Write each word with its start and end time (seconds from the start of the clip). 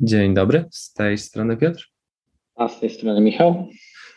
Dzień 0.00 0.34
dobry, 0.34 0.64
z 0.70 0.92
tej 0.92 1.18
strony 1.18 1.56
Piotr. 1.56 1.88
A 2.56 2.68
z 2.68 2.80
tej 2.80 2.90
strony 2.90 3.20
Michał. 3.20 3.68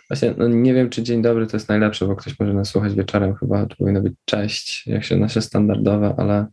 Właśnie, 0.10 0.34
no 0.38 0.48
nie 0.48 0.74
wiem, 0.74 0.90
czy 0.90 1.04
dzień 1.04 1.22
dobry 1.22 1.48
to 1.48 1.58
jest 1.58 1.70
najlepsze, 1.70 2.08
bo 2.08 2.16
ktoś 2.16 2.40
może 2.40 2.54
nas 2.54 2.70
słuchać 2.70 2.94
wieczorem, 2.94 3.36
chyba 3.36 3.66
to 3.66 3.76
powinno 3.76 4.02
być 4.02 4.14
cześć, 4.26 4.88
jak 4.88 5.04
się 5.04 5.18
nasze 5.18 5.42
standardowe, 5.42 6.16
ale, 6.18 6.48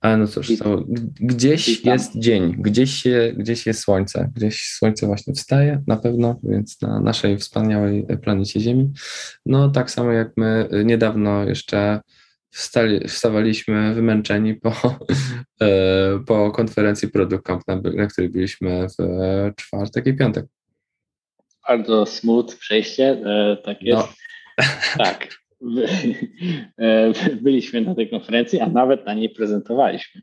ale 0.00 0.16
no 0.16 0.26
cóż, 0.26 0.58
to, 0.58 0.84
gdzieś 1.20 1.84
jest 1.84 2.18
dzień, 2.18 2.56
gdzieś, 2.58 2.90
się, 2.90 3.32
gdzieś 3.36 3.66
jest 3.66 3.80
słońce, 3.80 4.30
gdzieś 4.34 4.62
słońce 4.62 5.06
właśnie 5.06 5.34
wstaje 5.34 5.82
na 5.86 5.96
pewno, 5.96 6.40
więc 6.42 6.80
na 6.80 7.00
naszej 7.00 7.38
wspaniałej 7.38 8.06
planecie 8.22 8.60
Ziemi. 8.60 8.92
No 9.46 9.68
tak 9.68 9.90
samo 9.90 10.12
jak 10.12 10.32
my 10.36 10.68
niedawno 10.84 11.44
jeszcze 11.44 12.00
wstali, 12.50 13.08
wstawaliśmy 13.08 13.94
wymęczeni 13.94 14.54
po, 14.54 14.72
e, 15.62 16.24
po 16.26 16.50
konferencji 16.50 17.08
Product 17.08 17.42
Camp, 17.42 17.62
na, 17.66 17.76
na 17.76 18.06
której 18.06 18.30
byliśmy 18.30 18.86
w 18.98 19.02
czwartek 19.56 20.06
i 20.06 20.16
piątek. 20.16 20.46
Bardzo 21.68 22.06
smooth 22.06 22.46
przejście, 22.58 23.04
e, 23.04 23.56
tak 23.64 23.82
jest. 23.82 24.02
No. 24.02 24.08
Tak. 24.98 25.39
E, 26.78 27.12
byliśmy 27.42 27.80
na 27.80 27.94
tej 27.94 28.10
konferencji, 28.10 28.60
a 28.60 28.68
nawet 28.68 29.06
na 29.06 29.14
niej 29.14 29.30
prezentowaliśmy. 29.30 30.20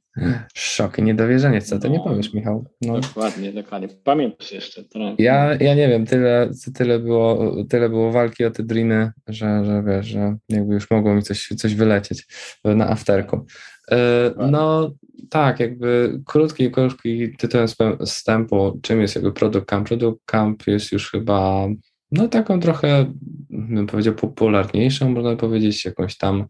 Szok 0.55 0.99
i 0.99 1.03
niedowierzenie, 1.03 1.61
co 1.61 1.79
ty 1.79 1.87
no, 1.87 1.93
nie 1.93 1.99
powiesz, 1.99 2.33
Michał? 2.33 2.65
No. 2.81 2.99
Dokładnie, 2.99 3.53
dokładnie. 3.53 3.87
Pamiętasz 4.03 4.51
jeszcze. 4.51 4.83
To... 4.83 4.99
Ja, 5.19 5.55
ja 5.59 5.75
nie 5.75 5.87
wiem, 5.87 6.05
tyle, 6.05 6.49
tyle, 6.73 6.99
było, 6.99 7.55
tyle 7.69 7.89
było 7.89 8.11
walki 8.11 8.45
o 8.45 8.51
te 8.51 8.63
driny, 8.63 9.11
że, 9.27 9.65
że 9.65 9.83
wiesz, 9.87 10.05
że 10.05 10.37
jakby 10.49 10.73
już 10.73 10.91
mogło 10.91 11.15
mi 11.15 11.23
coś, 11.23 11.47
coś 11.47 11.75
wylecieć 11.75 12.25
na 12.63 12.89
afterku. 12.89 13.45
E, 13.91 14.31
no 14.51 14.91
tak, 15.29 15.59
jakby 15.59 16.19
krótki, 16.25 16.71
krótki 16.71 17.37
tytułem 17.37 17.67
wstępu, 18.05 18.79
czym 18.81 19.01
jest 19.01 19.15
jakby 19.15 19.31
Product 19.31 19.65
Camp? 19.65 19.87
Product 19.87 20.25
Camp 20.25 20.67
jest 20.67 20.91
już 20.91 21.11
chyba 21.11 21.67
no 22.11 22.27
taką 22.27 22.59
trochę, 22.59 23.05
bym 23.49 23.87
powiedział, 23.87 24.13
popularniejszą, 24.13 25.09
można 25.09 25.35
powiedzieć, 25.35 25.85
jakąś 25.85 26.17
tam, 26.17 26.45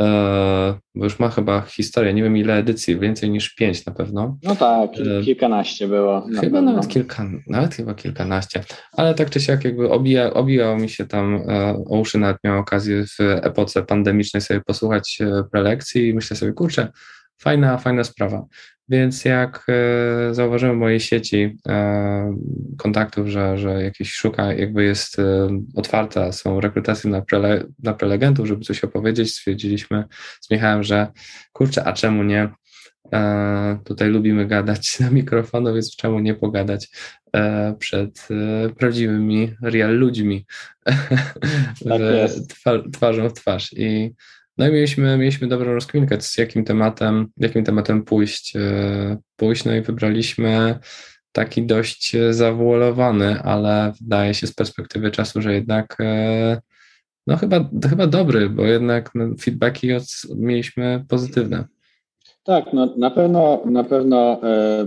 e, 0.00 0.74
bo 0.94 1.04
już 1.04 1.18
ma 1.18 1.28
chyba 1.28 1.60
historię, 1.60 2.14
nie 2.14 2.22
wiem 2.22 2.36
ile 2.36 2.54
edycji, 2.54 2.98
więcej 2.98 3.30
niż 3.30 3.54
pięć 3.54 3.86
na 3.86 3.92
pewno. 3.92 4.38
No 4.42 4.56
tak, 4.56 4.90
e, 5.20 5.24
kilkanaście 5.24 5.88
było. 5.88 6.26
Na 6.28 6.40
chyba 6.40 6.56
pewno. 6.58 6.72
nawet 6.72 6.88
kilka, 6.88 7.24
nawet 7.46 7.74
chyba 7.74 7.94
kilkanaście, 7.94 8.64
ale 8.92 9.14
tak 9.14 9.30
czy 9.30 9.40
siak 9.40 9.64
jakby 9.64 9.90
obija, 9.90 10.34
obijało 10.34 10.76
mi 10.76 10.88
się 10.88 11.06
tam 11.06 11.34
e, 11.48 11.74
o 11.88 11.98
uszy, 11.98 12.18
nawet 12.18 12.38
miałem 12.44 12.60
okazję 12.60 13.04
w 13.06 13.20
epoce 13.20 13.82
pandemicznej 13.82 14.40
sobie 14.40 14.60
posłuchać 14.60 15.18
e, 15.20 15.44
prelekcji 15.52 16.08
i 16.08 16.14
myślę 16.14 16.36
sobie, 16.36 16.52
kurczę, 16.52 16.88
fajna, 17.38 17.78
fajna 17.78 18.04
sprawa. 18.04 18.46
Więc 18.88 19.24
jak 19.24 19.66
e, 19.68 20.34
zauważyłem 20.34 20.76
w 20.76 20.78
mojej 20.78 21.00
sieci 21.00 21.56
e, 21.68 22.36
kontaktów, 22.78 23.28
że, 23.28 23.58
że 23.58 23.82
jakiś 23.82 24.12
szuka, 24.12 24.52
jakby 24.52 24.84
jest 24.84 25.18
e, 25.18 25.48
otwarta, 25.74 26.32
są 26.32 26.60
rekrutacje 26.60 27.10
na, 27.10 27.22
prele, 27.22 27.64
na 27.82 27.94
prelegentów, 27.94 28.46
żeby 28.46 28.64
coś 28.64 28.84
opowiedzieć, 28.84 29.32
stwierdziliśmy 29.32 30.04
z 30.40 30.50
Michałem, 30.50 30.82
że 30.82 31.06
kurczę, 31.52 31.84
a 31.84 31.92
czemu 31.92 32.22
nie? 32.22 32.48
Tutaj 33.84 34.08
lubimy 34.08 34.46
gadać 34.46 35.00
na 35.00 35.10
mikrofonu, 35.10 35.74
więc 35.74 35.96
czemu 35.96 36.20
nie 36.20 36.34
pogadać 36.34 36.88
przed 37.78 38.28
prawdziwymi 38.78 39.54
real 39.62 39.96
ludźmi, 39.96 40.46
tak 41.84 42.00
twarzą 42.92 43.28
w 43.28 43.32
twarz. 43.32 43.72
I 43.72 44.14
no 44.58 44.68
i 44.68 44.72
mieliśmy, 44.72 45.18
mieliśmy 45.18 45.48
dobrą 45.48 45.74
rozkminkę, 45.74 46.20
z 46.20 46.38
jakim 46.38 46.64
tematem, 46.64 47.26
jakim 47.36 47.64
tematem 47.64 48.04
pójść, 48.04 48.56
e, 48.56 49.16
pójść. 49.36 49.64
No 49.64 49.74
i 49.74 49.80
wybraliśmy 49.80 50.78
taki 51.32 51.66
dość 51.66 52.16
zawualowany, 52.30 53.42
ale 53.42 53.92
wydaje 54.00 54.34
się 54.34 54.46
z 54.46 54.54
perspektywy 54.54 55.10
czasu, 55.10 55.42
że 55.42 55.54
jednak 55.54 55.96
e, 56.00 56.60
no 57.26 57.36
chyba, 57.36 57.70
chyba 57.90 58.06
dobry, 58.06 58.50
bo 58.50 58.64
jednak 58.64 59.10
no, 59.14 59.24
feedbacki 59.40 59.88
mieliśmy 60.36 61.04
pozytywne. 61.08 61.64
Tak, 62.44 62.72
no 62.72 62.94
na 62.96 63.10
pewno, 63.10 63.62
na 63.66 63.84
pewno 63.84 64.40
e, 64.42 64.86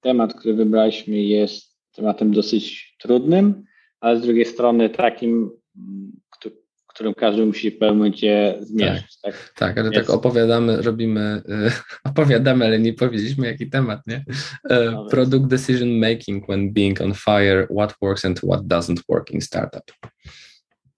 temat, 0.00 0.34
który 0.34 0.54
wybraliśmy 0.54 1.16
jest 1.16 1.76
tematem 1.92 2.32
dosyć 2.32 2.94
trudnym, 3.00 3.64
ale 4.00 4.18
z 4.18 4.22
drugiej 4.22 4.44
strony 4.44 4.90
takim, 4.90 5.50
którym 6.94 7.14
każdy 7.14 7.46
musi 7.46 7.70
w 7.70 7.78
pewnym 7.78 7.96
momencie 7.96 8.54
zmierzyć. 8.60 9.18
Tak, 9.22 9.32
tak, 9.32 9.54
tak 9.56 9.78
ale 9.78 9.90
tak 9.90 10.10
opowiadamy, 10.10 10.82
robimy, 10.82 11.42
y, 11.48 11.70
opowiadamy, 12.10 12.64
ale 12.64 12.78
nie 12.78 12.92
powiedzieliśmy 12.92 13.46
jaki 13.46 13.70
temat, 13.70 14.00
nie? 14.06 14.24
Uh, 14.70 15.10
product 15.10 15.46
decision 15.46 15.88
making 15.98 16.46
when 16.46 16.72
being 16.72 17.00
on 17.00 17.14
fire, 17.14 17.66
what 17.70 17.94
works 18.02 18.24
and 18.24 18.40
what 18.40 18.60
doesn't 18.60 19.00
work 19.08 19.30
in 19.30 19.40
startup. 19.40 19.92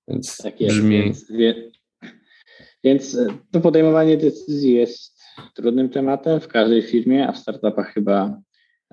Więc 0.08 0.36
tak 0.36 0.60
jest, 0.60 0.76
brzmi... 0.76 1.12
Więc, 1.30 1.32
więc 2.84 3.14
e, 3.14 3.26
to 3.50 3.60
podejmowanie 3.60 4.16
decyzji 4.16 4.74
jest 4.74 5.18
trudnym 5.54 5.88
tematem 5.88 6.40
w 6.40 6.48
każdej 6.48 6.82
firmie, 6.82 7.28
a 7.28 7.32
w 7.32 7.38
startupach 7.38 7.92
chyba 7.92 8.40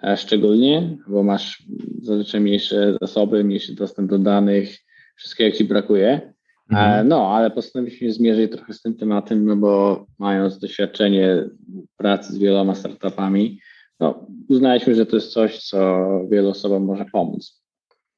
e, 0.04 0.18
szczególnie, 0.18 0.98
bo 1.08 1.24
masz 1.24 1.64
zazwyczaj 2.02 2.42
mniejsze 2.42 2.98
zasoby, 3.02 3.44
mniejszy 3.44 3.76
dostęp 3.76 4.10
do 4.10 4.20
danych, 4.20 4.78
wszystkiego 5.16 5.58
ci 5.58 5.64
brakuje. 5.64 6.33
Mhm. 6.78 7.08
No, 7.08 7.36
ale 7.36 7.52
postanowiliśmy 7.52 8.12
zmierzyć 8.12 8.52
trochę 8.52 8.74
z 8.74 8.82
tym 8.82 8.96
tematem, 8.96 9.46
no 9.46 9.56
bo 9.56 10.06
mając 10.20 10.60
doświadczenie 10.60 11.50
pracy 11.98 12.34
z 12.34 12.38
wieloma 12.38 12.76
startupami, 12.76 13.60
no, 14.00 14.28
uznaliśmy, 14.50 14.96
że 14.96 15.06
to 15.06 15.16
jest 15.16 15.32
coś, 15.32 15.64
co 15.64 16.08
wielu 16.30 16.50
osobom 16.50 16.86
może 16.86 17.06
pomóc. 17.12 17.64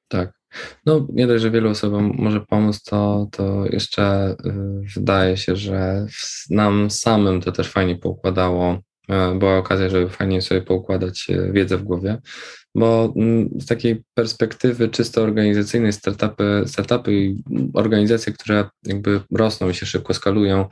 Tak. 0.08 0.32
No, 0.86 1.06
nie 1.12 1.26
dość, 1.26 1.42
że 1.42 1.50
wielu 1.50 1.70
osobom 1.70 2.14
może 2.18 2.40
pomóc, 2.40 2.82
to, 2.82 3.28
to 3.32 3.66
jeszcze 3.66 4.36
y, 4.46 4.52
wydaje 4.94 5.36
się, 5.36 5.56
że 5.56 6.06
nam 6.50 6.90
samym 6.90 7.40
to 7.40 7.52
też 7.52 7.68
fajnie 7.70 7.96
poukładało 7.96 8.78
E, 9.08 9.38
była 9.38 9.58
okazja, 9.58 9.88
żeby 9.88 10.08
fajnie 10.08 10.42
sobie 10.42 10.62
poukładać 10.62 11.30
e, 11.30 11.52
wiedzę 11.52 11.76
w 11.76 11.82
głowie, 11.82 12.18
bo 12.76 13.12
mm, 13.16 13.48
z 13.60 13.66
takiej 13.66 14.02
perspektywy 14.14 14.88
czysto 14.88 15.22
organizacyjnej 15.22 15.92
startupy, 15.92 16.64
startupy 16.66 17.14
i 17.14 17.42
organizacje, 17.74 18.32
które 18.32 18.64
jakby 18.86 19.20
rosną 19.32 19.70
i 19.70 19.74
się 19.74 19.86
szybko 19.86 20.14
skalują, 20.14 20.68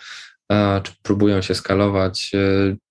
czy 0.82 0.92
próbują 1.03 1.42
się 1.42 1.54
skalować, 1.54 2.32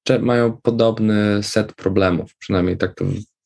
e, 0.09 0.19
mają 0.19 0.57
podobny 0.63 1.43
set 1.43 1.73
problemów, 1.73 2.35
przynajmniej 2.35 2.77
tak 2.77 2.95
to 2.95 3.05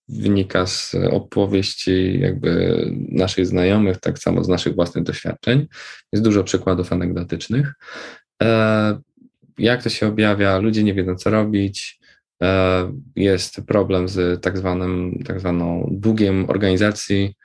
wynika 0.10 0.68
z 0.68 0.96
opowieści 1.12 2.20
jakby 2.20 2.82
naszych 3.10 3.48
znajomych, 3.48 3.98
tak 3.98 4.20
samo 4.20 4.44
z 4.44 4.48
naszych 4.48 4.76
własnych 4.76 5.04
doświadczeń. 5.04 5.68
Jest 6.14 6.24
dużo 6.24 6.44
przykładów 6.44 6.94
anegdotycznych 6.94 7.74
jak 9.58 9.84
to 9.84 9.90
się 9.90 10.08
objawia, 10.08 10.58
ludzie 10.58 10.84
nie 10.84 10.94
wiedzą, 10.94 11.16
co 11.16 11.30
robić. 11.30 11.97
E, 12.44 12.92
jest 13.16 13.62
problem 13.68 14.08
z 14.08 14.44
tak 14.44 14.58
zwanym, 14.58 15.24
tak 15.26 15.40
zwaną 15.40 15.90
długiem 15.92 16.50
organizacji, 16.50 17.36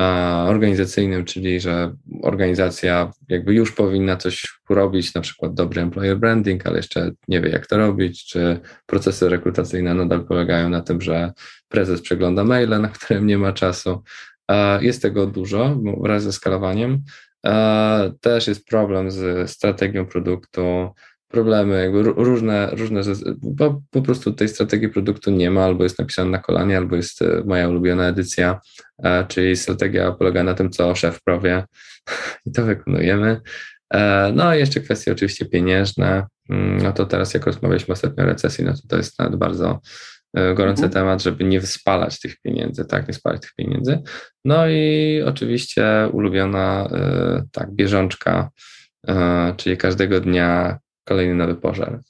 e, 0.00 0.04
organizacyjnym, 0.48 1.24
czyli 1.24 1.60
że 1.60 1.94
organizacja 2.22 3.10
jakby 3.28 3.54
już 3.54 3.72
powinna 3.72 4.16
coś 4.16 4.60
robić, 4.70 5.14
na 5.14 5.20
przykład 5.20 5.54
dobry 5.54 5.82
employer 5.82 6.18
branding, 6.18 6.66
ale 6.66 6.76
jeszcze 6.76 7.10
nie 7.28 7.40
wie, 7.40 7.48
jak 7.48 7.66
to 7.66 7.78
robić, 7.78 8.26
czy 8.26 8.60
procesy 8.86 9.28
rekrutacyjne 9.28 9.94
nadal 9.94 10.24
polegają 10.24 10.68
na 10.68 10.80
tym, 10.80 11.00
że 11.00 11.32
prezes 11.68 12.00
przegląda 12.00 12.44
maile, 12.44 12.80
na 12.80 12.88
którym 12.88 13.26
nie 13.26 13.38
ma 13.38 13.52
czasu. 13.52 14.02
E, 14.50 14.84
jest 14.84 15.02
tego 15.02 15.26
dużo 15.26 15.76
wraz 16.02 16.22
ze 16.22 16.32
skalowaniem. 16.32 17.02
Też 18.20 18.48
jest 18.48 18.66
problem 18.66 19.10
z 19.10 19.50
strategią 19.50 20.06
produktu, 20.06 20.90
problemy, 21.32 21.82
jakby 21.82 22.02
różne, 22.02 22.70
różne 22.72 23.00
bo 23.42 23.82
po 23.90 24.02
prostu 24.02 24.32
tej 24.32 24.48
strategii 24.48 24.88
produktu 24.88 25.30
nie 25.30 25.50
ma, 25.50 25.64
albo 25.64 25.84
jest 25.84 25.98
napisana 25.98 26.30
na 26.30 26.38
kolanie, 26.38 26.76
albo 26.76 26.96
jest 26.96 27.22
e, 27.22 27.42
moja 27.46 27.68
ulubiona 27.68 28.08
edycja, 28.08 28.60
e, 29.02 29.26
czyli 29.26 29.56
strategia 29.56 30.12
polega 30.12 30.42
na 30.42 30.54
tym, 30.54 30.70
co 30.70 30.94
szef 30.94 31.22
powie 31.24 31.64
i 32.46 32.52
to 32.52 32.64
wykonujemy. 32.64 33.40
E, 33.94 34.32
no 34.34 34.54
i 34.54 34.58
jeszcze 34.58 34.80
kwestie 34.80 35.12
oczywiście 35.12 35.44
pieniężne, 35.44 36.26
mm, 36.50 36.76
no 36.82 36.92
to 36.92 37.06
teraz 37.06 37.34
jak 37.34 37.46
rozmawialiśmy 37.46 37.92
ostatnio 37.92 38.24
o 38.24 38.26
recesji, 38.26 38.64
no 38.64 38.72
to 38.72 38.80
to 38.88 38.96
jest 38.96 39.18
nawet 39.18 39.36
bardzo 39.36 39.80
gorący 40.54 40.84
mhm. 40.84 40.92
temat, 40.92 41.22
żeby 41.22 41.44
nie 41.44 41.60
spalać 41.60 42.20
tych 42.20 42.40
pieniędzy, 42.40 42.84
tak, 42.84 43.08
nie 43.08 43.14
spalać 43.14 43.42
tych 43.42 43.54
pieniędzy. 43.56 43.98
No 44.44 44.68
i 44.68 45.22
oczywiście 45.26 45.84
ulubiona 46.12 46.88
tak, 47.52 47.74
bieżączka, 47.74 48.50
czyli 49.56 49.76
każdego 49.76 50.20
dnia 50.20 50.78
kolejny 51.04 51.34
nowy 51.34 51.54
pożar. 51.54 52.00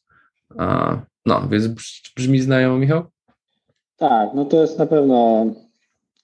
No, 1.27 1.49
więc 1.51 1.69
brzmi 2.17 2.41
znajomo, 2.41 2.79
Michał? 2.79 3.03
Tak, 3.97 4.31
no 4.35 4.45
to 4.45 4.61
jest 4.61 4.79
na 4.79 4.87
pewno 4.87 5.47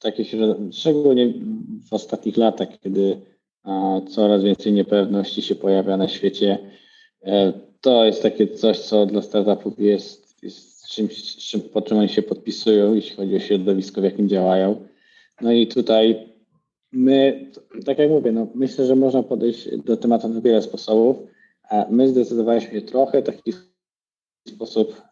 takie, 0.01 0.25
szczególnie 0.73 1.33
w 1.89 1.93
ostatnich 1.93 2.37
latach, 2.37 2.69
kiedy 2.81 3.21
coraz 4.11 4.45
więcej 4.45 4.73
niepewności 4.73 5.43
się 5.43 5.55
pojawia 5.55 5.97
na 5.97 6.09
świecie. 6.09 6.59
E, 7.23 7.53
to 7.81 8.05
jest 8.05 8.23
takie 8.23 8.49
coś, 8.49 8.79
co 8.79 9.07
dla 9.07 9.23
startupów 9.23 9.79
jest, 9.79 10.43
jest 10.43 10.89
czymś, 10.89 11.37
czym, 11.37 11.61
po 11.61 11.83
czym 11.83 11.99
oni 11.99 12.09
się 12.09 12.23
podpisują, 12.23 12.95
jeśli 12.95 13.17
chodzi 13.17 13.37
o 13.37 13.41
środowisko, 13.41 14.01
w 14.01 14.05
jakim 14.05 14.29
działają. 14.29 14.87
No 15.41 15.53
i 15.53 15.67
tutaj 15.67 16.29
my, 16.93 17.51
tak 17.85 17.99
jak 17.99 18.11
mówię, 18.11 18.33
no 18.33 18.47
myślę, 18.55 18.87
że 18.87 18.97
można 18.97 19.23
podejść 19.23 19.77
do 19.77 19.97
tematu 19.97 20.29
na 20.29 20.41
wiele 20.41 20.63
sposobów. 20.63 21.17
A 21.71 21.87
my 21.91 22.09
zdecydowaliśmy 22.09 22.81
się 22.81 22.83
trochę 22.83 23.23
w 23.23 23.27
taki 23.27 23.53
sposób, 24.49 25.03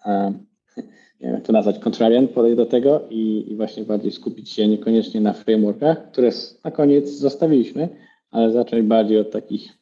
nie 1.20 1.26
wiem 1.26 1.34
jak 1.34 1.44
to 1.44 1.52
nazwać, 1.52 1.78
contrarian 1.78 2.28
podejść 2.28 2.56
do 2.56 2.66
tego 2.66 3.00
i, 3.10 3.52
i 3.52 3.56
właśnie 3.56 3.84
bardziej 3.84 4.12
skupić 4.12 4.50
się 4.52 4.68
niekoniecznie 4.68 5.20
na 5.20 5.32
frameworkach, 5.32 6.10
które 6.10 6.30
na 6.64 6.70
koniec 6.70 7.10
zostawiliśmy, 7.10 7.88
ale 8.30 8.52
zacząć 8.52 8.86
bardziej 8.86 9.20
od 9.20 9.30
takich 9.30 9.76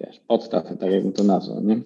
wiesz, 0.00 0.20
podstaw, 0.26 0.78
tak 0.78 0.92
jakbym 0.92 1.12
to 1.12 1.24
nazwał. 1.24 1.62
Nie? 1.62 1.80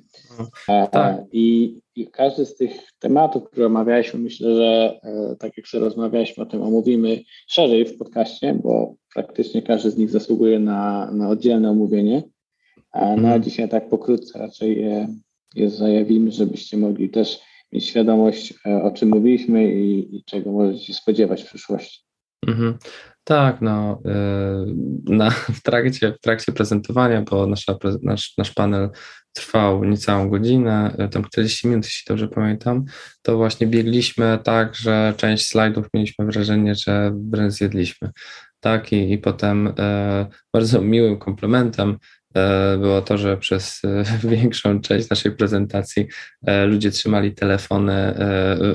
E, 0.68 0.88
tak. 0.88 1.24
I, 1.32 1.78
I, 1.96 2.06
każdy 2.06 2.46
z 2.46 2.56
tych 2.56 2.72
tematów, 2.98 3.44
które 3.44 3.66
omawialiśmy, 3.66 4.20
myślę, 4.20 4.56
że 4.56 5.00
e, 5.02 5.36
tak 5.38 5.56
jak 5.56 5.68
sobie 5.68 5.84
rozmawialiśmy 5.84 6.42
o 6.42 6.46
tym, 6.46 6.62
omówimy 6.62 7.20
szerzej 7.46 7.84
w 7.84 7.98
podcaście, 7.98 8.54
bo 8.62 8.94
praktycznie 9.14 9.62
każdy 9.62 9.90
z 9.90 9.96
nich 9.96 10.10
zasługuje 10.10 10.58
na, 10.58 11.10
na 11.12 11.28
oddzielne 11.28 11.70
omówienie. 11.70 12.22
A 12.92 13.00
no 13.00 13.14
mhm. 13.14 13.42
dzisiaj 13.42 13.68
tak 13.68 13.88
pokrótce 13.88 14.38
raczej 14.38 14.80
je, 14.80 15.08
je 15.54 15.70
zajawimy, 15.70 16.32
żebyście 16.32 16.76
mogli 16.76 17.10
też 17.10 17.40
mieć 17.72 17.86
świadomość, 17.86 18.54
e, 18.66 18.82
o 18.82 18.90
czym 18.90 19.08
mówiliśmy 19.08 19.72
i, 19.72 20.16
i 20.16 20.24
czego 20.24 20.52
możecie 20.52 20.84
się 20.84 20.94
spodziewać 20.94 21.42
w 21.42 21.46
przyszłości. 21.46 22.04
Mhm. 22.46 22.78
Tak, 23.24 23.60
no, 23.60 24.02
y, 24.06 25.12
na, 25.14 25.30
w, 25.30 25.62
trakcie, 25.62 26.12
w 26.12 26.20
trakcie 26.20 26.52
prezentowania, 26.52 27.22
bo 27.22 27.46
nasza, 27.46 27.76
nasz, 28.02 28.38
nasz 28.38 28.50
panel 28.50 28.90
trwał 29.32 29.84
niecałą 29.84 30.30
godzinę, 30.30 30.96
y, 31.04 31.08
tam 31.08 31.24
40 31.24 31.68
minut, 31.68 31.84
jeśli 31.84 32.04
dobrze 32.08 32.28
pamiętam, 32.28 32.84
to 33.22 33.36
właśnie 33.36 33.66
biegliśmy 33.66 34.38
tak, 34.44 34.74
że 34.74 35.14
część 35.16 35.48
slajdów 35.48 35.86
mieliśmy 35.94 36.26
wrażenie, 36.26 36.74
że 36.74 37.12
wręcz 37.30 37.52
zjedliśmy. 37.52 38.10
Tak, 38.60 38.92
i, 38.92 39.12
i 39.12 39.18
potem 39.18 39.66
y, 39.66 39.72
bardzo 40.52 40.80
miłym 40.80 41.18
komplementem 41.18 41.98
E, 41.98 42.21
było 42.78 43.02
to, 43.02 43.18
że 43.18 43.36
przez 43.36 43.80
e, 43.84 44.04
większą 44.28 44.80
część 44.80 45.10
naszej 45.10 45.32
prezentacji 45.32 46.06
e, 46.46 46.66
ludzie 46.66 46.90
trzymali 46.90 47.34
telefony 47.34 48.14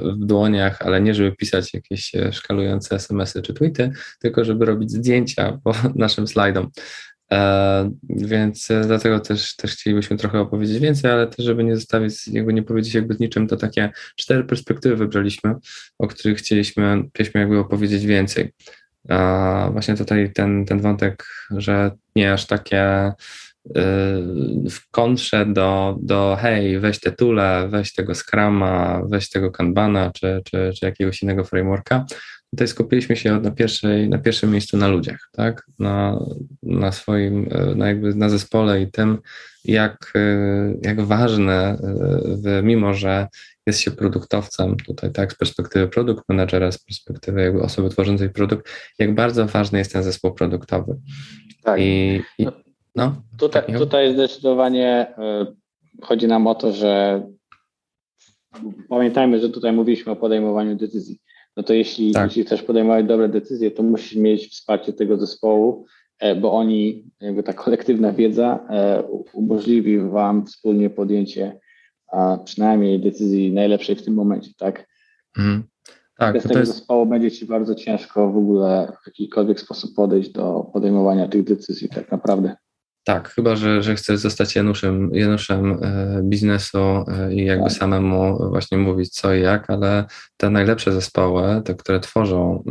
w 0.04 0.26
dłoniach, 0.26 0.82
ale 0.82 1.02
nie 1.02 1.14
żeby 1.14 1.32
pisać 1.32 1.74
jakieś 1.74 2.12
szkalujące 2.32 2.96
SMS-y 2.96 3.42
czy 3.42 3.54
tweety, 3.54 3.92
tylko 4.20 4.46
żeby 4.46 4.66
robić 4.66 4.92
zdjęcia 4.92 5.58
po 5.64 5.74
naszym 5.96 6.28
slajdom. 6.28 6.72
Więc 8.10 8.68
dlatego 8.86 9.20
też, 9.20 9.56
też 9.56 9.72
chcielibyśmy 9.72 10.18
trochę 10.18 10.40
opowiedzieć 10.40 10.80
więcej, 10.80 11.12
ale 11.12 11.28
też, 11.28 11.46
żeby 11.46 11.64
nie 11.64 11.76
zostawić, 11.76 12.28
jakby 12.28 12.54
nie 12.54 12.64
powiedzieć 12.64 12.94
jakby 12.94 13.14
z 13.14 13.20
niczym, 13.20 13.48
to 13.48 13.58
takie 13.58 13.92
cztery 14.16 14.44
perspektywy 14.44 14.96
wybraliśmy, 14.96 15.56
o 15.98 16.08
których 16.08 16.38
chcieliśmy, 16.38 17.04
chcieliśmy 17.14 17.42
jakby 17.42 17.60
opowiedzieć 17.60 18.06
więcej. 18.06 18.54
Właśnie 19.72 19.96
tutaj 19.96 20.34
ten, 20.34 20.66
ten 20.66 20.80
wątek, 20.80 21.26
że 21.52 21.92
nie 22.16 22.34
aż 22.34 22.46
takie 22.46 23.12
w 24.70 24.92
kontrze 24.92 25.46
do, 25.46 25.98
do 26.02 26.38
hej, 26.42 26.80
weź 26.80 27.00
te 27.00 27.12
tule, 27.12 27.68
weź 27.70 27.94
tego 27.94 28.16
Scrama, 28.16 29.02
weź 29.10 29.30
tego 29.30 29.52
Kanbana 29.52 30.12
czy, 30.12 30.42
czy, 30.46 30.72
czy 30.80 30.86
jakiegoś 30.86 31.22
innego 31.22 31.44
frameworka. 31.44 32.06
Tutaj 32.52 32.68
skupiliśmy 32.68 33.16
się 33.16 33.40
na, 33.40 33.52
pierwszej, 33.52 34.10
na 34.10 34.18
pierwszym 34.18 34.52
miejscu 34.52 34.78
na 34.78 34.88
ludziach, 34.88 35.30
tak? 35.32 35.64
Na, 35.80 36.20
na 36.64 36.92
swoim, 36.92 37.50
na 37.76 37.88
jakby 37.88 38.16
na 38.16 38.30
zespole 38.30 38.82
i 38.82 38.92
tym, 38.92 39.18
jak, 39.66 40.14
jak 40.82 41.02
ważne, 41.02 41.78
mimo 42.64 42.94
że 42.94 43.28
jest 43.68 43.80
się 43.80 43.92
produktowcem, 43.92 44.76
tutaj 44.78 45.12
tak, 45.12 45.34
z 45.34 45.36
perspektywy 45.36 45.88
produkt 45.88 46.24
managera, 46.30 46.72
z 46.72 46.78
perspektywy 46.78 47.42
jakby 47.42 47.62
osoby 47.62 47.90
tworzącej 47.90 48.30
produkt, 48.30 48.70
jak 49.00 49.16
bardzo 49.16 49.46
ważny 49.46 49.80
jest 49.80 49.94
ten 49.94 50.04
zespół 50.04 50.34
produktowy. 50.34 50.96
Tak. 51.64 51.80
I, 51.82 52.22
i 52.38 52.48
no, 52.98 53.22
tutaj, 53.38 53.64
tutaj 53.78 54.14
zdecydowanie 54.14 55.08
y, 56.02 56.06
chodzi 56.06 56.28
nam 56.28 56.48
o 56.48 56.56
to, 56.56 56.72
że 56.72 57.22
pamiętajmy, 58.90 59.40
że 59.40 59.50
tutaj 59.50 59.74
mówiliśmy 59.74 60.12
o 60.12 60.16
podejmowaniu 60.16 60.76
decyzji. 60.76 61.20
No 61.58 61.64
to 61.64 61.74
jeśli, 61.74 62.12
tak. 62.12 62.26
jeśli 62.26 62.44
chcesz 62.44 62.62
podejmować 62.62 63.06
dobre 63.06 63.30
decyzje, 63.30 63.72
to 63.72 63.84
musisz 63.84 64.16
mieć 64.16 64.48
wsparcie 64.48 64.94
tego 64.94 65.18
zespołu, 65.18 65.86
e, 66.20 66.36
bo 66.36 66.54
oni, 66.54 67.12
jakby 67.22 67.44
ta 67.44 67.54
kolektywna 67.54 68.12
wiedza 68.12 68.68
e, 68.70 69.04
umożliwi 69.34 70.00
Wam 70.00 70.46
wspólnie 70.46 70.90
podjęcie 70.90 71.60
a 72.12 72.38
przynajmniej 72.46 73.00
decyzji 73.00 73.52
najlepszej 73.52 73.96
w 73.96 74.04
tym 74.04 74.14
momencie, 74.14 74.52
tak? 74.58 74.88
Mhm. 75.38 75.64
Tak, 76.18 76.34
Bez 76.34 76.44
tego 76.44 76.60
jest... 76.60 76.74
zespołu 76.74 77.06
będzie 77.06 77.32
Ci 77.32 77.46
bardzo 77.46 77.76
ciężko 77.76 78.32
w 78.32 78.38
ogóle 78.38 78.94
w 79.04 79.08
jakikolwiek 79.08 79.60
sposób 79.60 79.96
podejść 79.96 80.30
do 80.30 80.70
podejmowania 80.74 81.28
tych 81.28 81.44
decyzji 81.44 81.90
tak 81.90 82.12
naprawdę. 82.12 82.56
Tak, 83.08 83.30
chyba, 83.30 83.56
że, 83.56 83.84
że 83.84 83.96
chcesz 83.96 84.20
zostać 84.20 84.56
Januszem, 84.56 85.10
Januszem 85.14 85.80
e, 85.84 86.22
biznesu 86.24 86.78
e, 86.78 87.34
i 87.34 87.46
jakby 87.46 87.70
tak. 87.70 87.78
samemu 87.78 88.50
właśnie 88.50 88.78
mówić 88.78 89.10
co 89.10 89.34
i 89.34 89.42
jak, 89.42 89.70
ale 89.70 90.06
te 90.38 90.50
najlepsze 90.50 90.92
zespoły, 90.92 91.62
te, 91.66 91.76
które 91.76 92.00
tworzą 92.00 92.64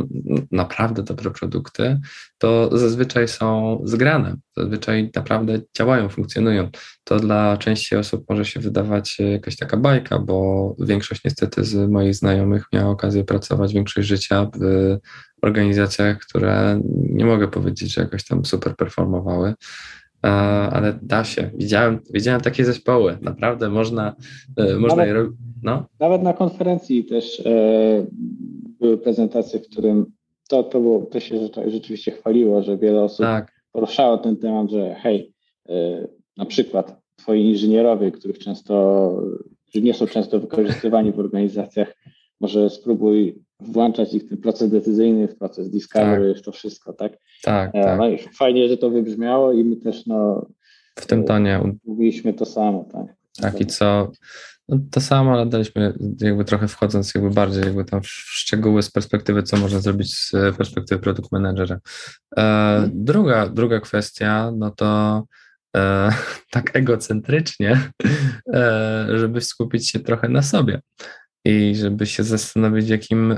naprawdę 0.51 1.03
dobre 1.03 1.31
produkty, 1.31 1.99
to 2.37 2.77
zazwyczaj 2.77 3.27
są 3.27 3.79
zgrane, 3.83 4.35
zazwyczaj 4.57 5.11
naprawdę 5.15 5.59
działają, 5.77 6.09
funkcjonują. 6.09 6.69
To 7.03 7.19
dla 7.19 7.57
części 7.57 7.95
osób 7.95 8.25
może 8.29 8.45
się 8.45 8.59
wydawać 8.59 9.19
jakaś 9.19 9.55
taka 9.55 9.77
bajka, 9.77 10.19
bo 10.19 10.75
większość 10.79 11.23
niestety 11.25 11.63
z 11.63 11.89
moich 11.89 12.15
znajomych 12.15 12.65
miała 12.73 12.89
okazję 12.89 13.23
pracować 13.23 13.73
większość 13.73 14.07
życia 14.07 14.49
w 14.59 14.97
organizacjach, 15.41 16.19
które 16.19 16.81
nie 16.93 17.25
mogę 17.25 17.47
powiedzieć, 17.47 17.93
że 17.93 18.01
jakoś 18.01 18.25
tam 18.25 18.45
super 18.45 18.75
performowały 18.75 19.53
ale 20.21 20.99
da 21.01 21.23
się. 21.23 21.49
Widziałem, 21.53 21.99
widziałem 22.13 22.41
takie 22.41 22.65
zespoły. 22.65 23.17
Naprawdę 23.21 23.69
można, 23.69 24.15
e, 24.57 24.75
można 24.75 24.87
nawet, 24.87 25.07
je 25.07 25.13
robić. 25.13 25.37
No. 25.63 25.85
Nawet 25.99 26.23
na 26.23 26.33
konferencji 26.33 27.05
też 27.05 27.39
e, 27.39 28.05
były 28.79 28.97
prezentacje, 28.97 29.59
w 29.59 29.69
którym 29.69 30.05
to, 30.49 30.63
to, 30.63 30.79
było, 30.79 31.05
to 31.05 31.19
się 31.19 31.49
rzeczywiście 31.67 32.11
chwaliło, 32.11 32.63
że 32.63 32.77
wiele 32.77 33.03
osób 33.03 33.25
tak. 33.25 33.51
poruszało 33.71 34.17
ten 34.17 34.37
temat, 34.37 34.71
że 34.71 34.95
hej, 34.95 35.33
e, 35.69 36.07
na 36.37 36.45
przykład 36.45 37.01
twoi 37.15 37.45
inżynierowie, 37.45 38.11
których 38.11 38.39
często, 38.39 39.15
którzy 39.67 39.85
nie 39.85 39.93
są 39.93 40.07
często 40.07 40.39
wykorzystywani 40.39 41.11
w 41.11 41.19
organizacjach, 41.19 41.95
może 42.41 42.69
spróbuj 42.69 43.46
włączać 43.59 44.13
ich 44.13 44.23
w 44.23 44.29
ten 44.29 44.37
proces 44.37 44.69
decyzyjny, 44.69 45.27
w 45.27 45.37
proces 45.37 45.69
discovery, 45.69 46.33
tak. 46.33 46.41
w 46.41 46.45
to 46.45 46.51
wszystko, 46.51 46.93
tak? 46.93 47.17
Tak, 47.43 47.69
e, 47.73 47.83
tak. 47.83 47.99
No 47.99 48.09
i 48.09 48.17
fajnie, 48.17 48.69
że 48.69 48.77
to 48.77 48.89
wybrzmiało 48.89 49.53
i 49.53 49.63
my 49.63 49.75
też 49.75 50.05
no, 50.05 50.47
w 50.95 51.05
tym 51.05 51.23
tonie 51.23 51.61
mówiliśmy 51.85 52.33
to 52.33 52.45
samo, 52.45 52.89
tak? 52.93 53.17
Tak 53.41 53.61
i 53.61 53.65
co, 53.65 54.11
no 54.69 54.79
to 54.91 55.01
samo, 55.01 55.31
ale 55.31 55.45
daliśmy 55.45 55.93
jakby 56.21 56.45
trochę 56.45 56.67
wchodząc 56.67 57.15
jakby 57.15 57.29
bardziej 57.29 57.63
jakby 57.63 57.85
tam 57.85 58.01
w 58.01 58.07
szczegóły 58.07 58.83
z 58.83 58.91
perspektywy, 58.91 59.43
co 59.43 59.57
można 59.57 59.79
zrobić 59.79 60.15
z 60.15 60.31
perspektywy 60.57 61.01
produkt 61.01 61.31
managera. 61.31 61.79
E, 62.37 62.41
mhm. 62.41 62.91
druga, 62.93 63.49
druga 63.49 63.79
kwestia, 63.79 64.51
no 64.57 64.71
to 64.71 65.23
e, 65.77 66.09
tak 66.51 66.75
egocentrycznie, 66.75 67.91
e, 68.53 69.07
żeby 69.15 69.41
skupić 69.41 69.89
się 69.89 69.99
trochę 69.99 70.29
na 70.29 70.41
sobie 70.41 70.81
i 71.47 71.75
żeby 71.75 72.05
się 72.05 72.23
zastanowić, 72.23 72.89
jakim, 72.89 73.35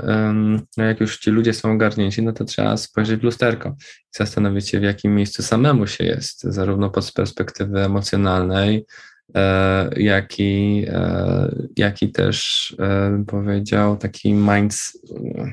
no 0.76 0.84
jak 0.84 1.00
już 1.00 1.18
ci 1.18 1.30
ludzie 1.30 1.52
są 1.54 1.72
ogarnięci, 1.72 2.22
no 2.22 2.32
to 2.32 2.44
trzeba 2.44 2.76
spojrzeć 2.76 3.20
w 3.20 3.24
lusterko 3.24 3.68
i 3.78 4.16
zastanowić 4.16 4.68
się, 4.68 4.80
w 4.80 4.82
jakim 4.82 5.14
miejscu 5.14 5.42
samemu 5.42 5.86
się 5.86 6.04
jest, 6.04 6.42
zarówno 6.42 6.90
pod 6.90 7.12
perspektywy 7.12 7.84
emocjonalnej, 7.84 8.86
e, 9.34 9.90
jak 9.96 10.40
i, 10.40 10.84
e, 10.88 11.54
jak 11.76 12.02
i 12.02 12.12
też 12.12 12.76
e, 12.78 13.10
bym 13.10 13.24
powiedział 13.24 13.96
taki 13.96 14.34
minds, 14.34 14.98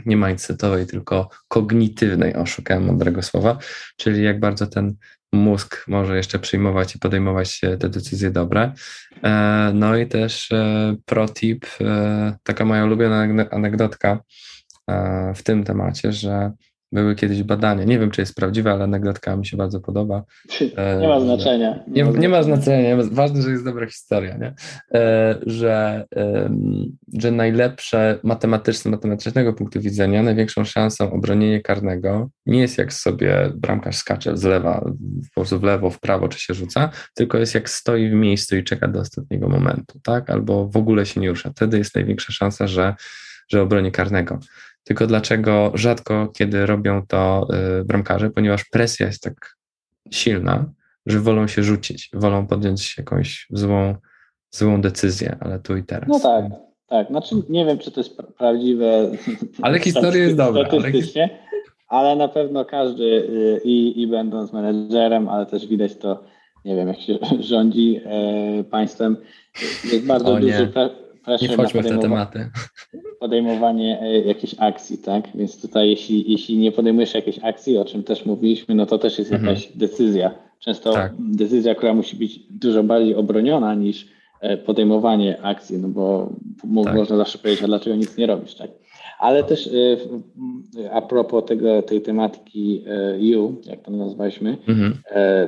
nie 0.05 0.17
mindsetowej, 0.17 0.85
tylko 0.85 1.29
kognitywnej, 1.47 2.35
oszukałem 2.35 2.83
mądrego 2.83 3.21
słowa, 3.21 3.57
czyli 3.97 4.23
jak 4.23 4.39
bardzo 4.39 4.67
ten 4.67 4.95
mózg 5.33 5.85
może 5.87 6.17
jeszcze 6.17 6.39
przyjmować 6.39 6.95
i 6.95 6.99
podejmować 6.99 7.59
te 7.59 7.89
decyzje 7.89 8.31
dobre. 8.31 8.73
E, 9.23 9.71
no 9.73 9.97
i 9.97 10.07
też 10.07 10.51
e, 10.51 10.95
protip, 11.05 11.65
e, 11.81 12.37
taka 12.43 12.65
moja 12.65 12.85
ulubiona 12.85 13.27
anegdotka 13.51 14.19
w 15.35 15.43
tym 15.43 15.63
temacie, 15.63 16.11
że 16.11 16.51
były 16.91 17.15
kiedyś 17.15 17.43
badania, 17.43 17.83
nie 17.83 17.99
wiem 17.99 18.11
czy 18.11 18.21
jest 18.21 18.35
prawdziwe, 18.35 18.71
ale 18.71 18.83
anegdotka 18.83 19.37
mi 19.37 19.45
się 19.45 19.57
bardzo 19.57 19.79
podoba. 19.79 20.23
Nie 21.01 21.07
ma 21.07 21.19
znaczenia. 21.19 21.83
Nie, 21.87 22.03
nie, 22.03 22.11
nie 22.11 22.29
ma 22.29 22.43
znaczenia, 22.43 22.97
ważne, 23.11 23.41
że 23.41 23.51
jest 23.51 23.65
dobra 23.65 23.85
historia, 23.85 24.37
nie? 24.37 24.53
E, 24.93 25.35
że, 25.45 26.05
że 27.17 27.31
najlepsze 27.31 28.19
matematyczne, 28.23 28.91
matematycznego 28.91 29.53
punktu 29.53 29.81
widzenia, 29.81 30.23
największą 30.23 30.65
szansą 30.65 31.11
obronienia 31.11 31.61
karnego 31.61 32.29
nie 32.45 32.59
jest 32.59 32.77
jak 32.77 32.93
sobie 32.93 33.51
bramkarz 33.55 33.97
skacze 33.97 34.37
z 34.37 34.43
lewa, 34.43 34.81
po 35.35 35.41
prostu 35.41 35.59
w 35.59 35.63
lewo, 35.63 35.89
w 35.89 35.99
prawo, 35.99 36.27
czy 36.27 36.39
się 36.39 36.53
rzuca, 36.53 36.89
tylko 37.13 37.37
jest 37.37 37.55
jak 37.55 37.69
stoi 37.69 38.09
w 38.09 38.13
miejscu 38.13 38.57
i 38.57 38.63
czeka 38.63 38.87
do 38.87 38.99
ostatniego 38.99 39.49
momentu, 39.49 39.99
tak? 40.03 40.29
Albo 40.29 40.67
w 40.67 40.77
ogóle 40.77 41.05
się 41.05 41.21
nie 41.21 41.29
rusza. 41.29 41.49
Wtedy 41.49 41.77
jest 41.77 41.95
największa 41.95 42.33
szansa, 42.33 42.67
że, 42.67 42.95
że 43.49 43.61
obroni 43.61 43.91
karnego. 43.91 44.39
Tylko 44.87 45.07
dlaczego 45.07 45.71
rzadko 45.73 46.27
kiedy 46.27 46.65
robią 46.65 47.05
to 47.07 47.47
y, 47.81 47.85
bramkarze? 47.85 48.29
Ponieważ 48.29 48.65
presja 48.65 49.05
jest 49.05 49.23
tak 49.23 49.55
silna, 50.11 50.65
że 51.05 51.19
wolą 51.19 51.47
się 51.47 51.63
rzucić, 51.63 52.09
wolą 52.13 52.47
podjąć 52.47 52.97
jakąś 52.97 53.47
złą, 53.49 53.95
złą 54.51 54.81
decyzję, 54.81 55.37
ale 55.39 55.59
tu 55.59 55.77
i 55.77 55.83
teraz. 55.83 56.09
No 56.09 56.19
tak, 56.19 56.45
tak. 56.87 57.07
Znaczy 57.07 57.35
nie 57.49 57.65
wiem, 57.65 57.77
czy 57.77 57.91
to 57.91 57.99
jest 57.99 58.17
prawdziwe. 58.37 59.11
Ale 59.61 59.79
historia 59.79 60.23
jest 60.23 60.37
dobra. 60.37 60.69
Ale... 60.71 61.29
ale 61.87 62.15
na 62.15 62.27
pewno 62.27 62.65
każdy 62.65 63.03
y, 63.03 63.61
i, 63.63 64.01
i 64.01 64.07
będąc 64.07 64.53
menedżerem, 64.53 65.29
ale 65.29 65.45
też 65.45 65.67
widać 65.67 65.95
to, 65.95 66.23
nie 66.65 66.75
wiem, 66.75 66.87
jak 66.87 66.99
się 66.99 67.17
rządzi 67.39 68.01
e, 68.05 68.63
państwem, 68.63 69.17
jest 69.91 70.05
bardzo 70.05 70.33
o, 70.33 70.39
duży 70.39 70.71
nie 71.41 71.49
wchodźmy 71.49 71.81
w 71.83 71.87
te 71.87 71.97
tematy. 71.97 72.49
Podejmowanie 73.19 74.01
e, 74.01 74.19
jakiejś 74.19 74.55
akcji, 74.57 74.97
tak? 74.97 75.27
Więc 75.35 75.61
tutaj 75.61 75.89
jeśli, 75.89 76.31
jeśli 76.31 76.57
nie 76.57 76.71
podejmujesz 76.71 77.13
jakiejś 77.13 77.39
akcji, 77.43 77.77
o 77.77 77.85
czym 77.85 78.03
też 78.03 78.25
mówiliśmy, 78.25 78.75
no 78.75 78.85
to 78.85 78.97
też 78.97 79.19
jest 79.19 79.31
mhm. 79.31 79.49
jakaś 79.49 79.67
decyzja. 79.75 80.31
Często 80.59 80.93
tak. 80.93 81.13
decyzja, 81.19 81.75
która 81.75 81.93
musi 81.93 82.15
być 82.15 82.39
dużo 82.49 82.83
bardziej 82.83 83.15
obroniona 83.15 83.75
niż 83.75 84.07
e, 84.41 84.57
podejmowanie 84.57 85.41
akcji, 85.41 85.77
no 85.77 85.87
bo 85.87 86.29
tak. 86.83 86.95
można 86.95 87.17
zawsze 87.17 87.37
powiedzieć, 87.37 87.63
a 87.63 87.67
dlaczego 87.67 87.95
nic 87.95 88.17
nie 88.17 88.25
robisz, 88.25 88.55
tak? 88.55 88.71
Ale 89.19 89.43
też 89.43 89.67
e, 89.67 90.91
a 90.91 91.01
propos 91.01 91.45
tego, 91.45 91.81
tej 91.81 92.01
tematyki 92.01 92.83
U, 93.37 93.53
jak 93.65 93.81
to 93.81 93.91
nazwaliśmy, 93.91 94.57
mhm. 94.67 94.97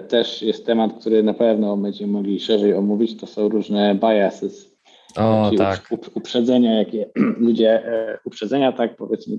też 0.08 0.42
jest 0.42 0.66
temat, 0.66 0.94
który 0.94 1.24
na 1.24 1.34
pewno 1.34 1.78
będziemy 1.78 2.14
mogli 2.14 2.40
szerzej 2.40 2.74
omówić, 2.74 3.20
to 3.20 3.28
są 3.28 3.50
różne 3.50 3.96
biases, 3.96 4.69
o, 5.18 5.51
tak. 5.58 5.89
uprzedzenia, 6.13 6.80
jakie 6.80 7.10
ludzie, 7.48 7.86
e, 7.86 8.20
uprzedzenia, 8.25 8.72
tak 8.72 8.96
powiedzmy, 8.96 9.38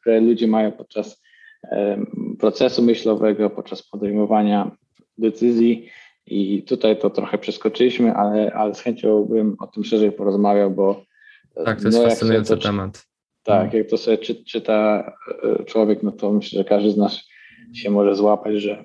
które 0.00 0.20
ludzie 0.20 0.46
mają 0.46 0.72
podczas 0.72 1.22
procesu 2.38 2.82
myślowego, 2.82 3.50
podczas 3.50 3.82
podejmowania 3.82 4.76
decyzji. 5.18 5.88
I 6.26 6.62
tutaj 6.62 6.98
to 6.98 7.10
trochę 7.10 7.38
przeskoczyliśmy, 7.38 8.14
ale, 8.14 8.52
ale 8.52 8.74
z 8.74 8.80
chęcią 8.80 9.24
bym 9.24 9.56
o 9.60 9.66
tym 9.66 9.84
szerzej 9.84 10.12
porozmawiał, 10.12 10.70
bo. 10.70 11.04
Tak, 11.64 11.80
to 11.80 11.88
jest 11.88 11.98
no, 11.98 12.04
fascynujący 12.04 12.56
to, 12.56 12.62
temat. 12.62 13.06
Tak, 13.42 13.72
no. 13.72 13.78
jak 13.78 13.88
to 13.88 13.98
sobie 13.98 14.18
czy, 14.18 14.44
czyta 14.44 15.12
e, 15.42 15.64
człowiek, 15.64 16.02
no 16.02 16.12
to 16.12 16.32
myślę, 16.32 16.58
że 16.58 16.64
każdy 16.64 16.90
z 16.90 16.96
nas 16.96 17.20
się 17.74 17.90
może 17.90 18.14
złapać, 18.14 18.54
że 18.54 18.84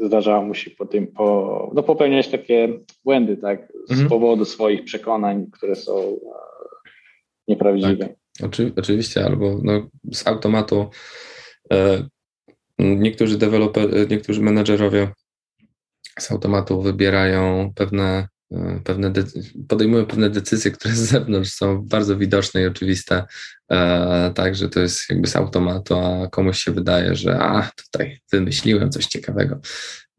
zdarzało 0.00 0.44
mu 0.44 0.54
się 0.54 0.70
po 0.70 0.86
tym, 0.86 1.06
po, 1.06 1.70
no 1.74 1.82
popełniać 1.82 2.28
takie 2.28 2.78
błędy, 3.04 3.36
tak, 3.36 3.72
z 3.88 3.90
mhm. 3.90 4.08
powodu 4.08 4.44
swoich 4.44 4.84
przekonań, 4.84 5.46
które 5.52 5.76
są 5.76 5.98
e, 5.98 6.16
nieprawdziwe. 7.48 7.96
Tak. 7.96 8.16
Oczy, 8.46 8.72
oczywiście, 8.76 9.24
albo 9.24 9.58
no, 9.62 9.88
z 10.12 10.26
automatu 10.26 10.90
e, 11.72 12.08
niektórzy 12.78 13.38
deweloper, 13.38 14.10
niektórzy 14.10 14.42
menedżerowie 14.42 15.12
z 16.18 16.32
automatu 16.32 16.82
wybierają 16.82 17.72
pewne 17.74 18.28
E, 18.39 18.39
pewne 18.84 19.12
podejmują 19.68 20.06
pewne 20.06 20.30
decyzje, 20.30 20.70
które 20.70 20.94
z 20.94 20.98
zewnątrz 20.98 21.50
są 21.50 21.82
bardzo 21.82 22.16
widoczne 22.16 22.62
i 22.62 22.66
oczywiste, 22.66 23.24
e, 23.70 24.32
tak, 24.34 24.56
że 24.56 24.68
to 24.68 24.80
jest 24.80 25.10
jakby 25.10 25.28
z 25.28 25.36
automatu, 25.36 25.96
a 25.96 26.28
komuś 26.28 26.58
się 26.58 26.72
wydaje, 26.72 27.14
że 27.14 27.38
a, 27.38 27.70
tutaj 27.76 28.20
wymyśliłem 28.32 28.90
coś 28.90 29.06
ciekawego. 29.06 29.60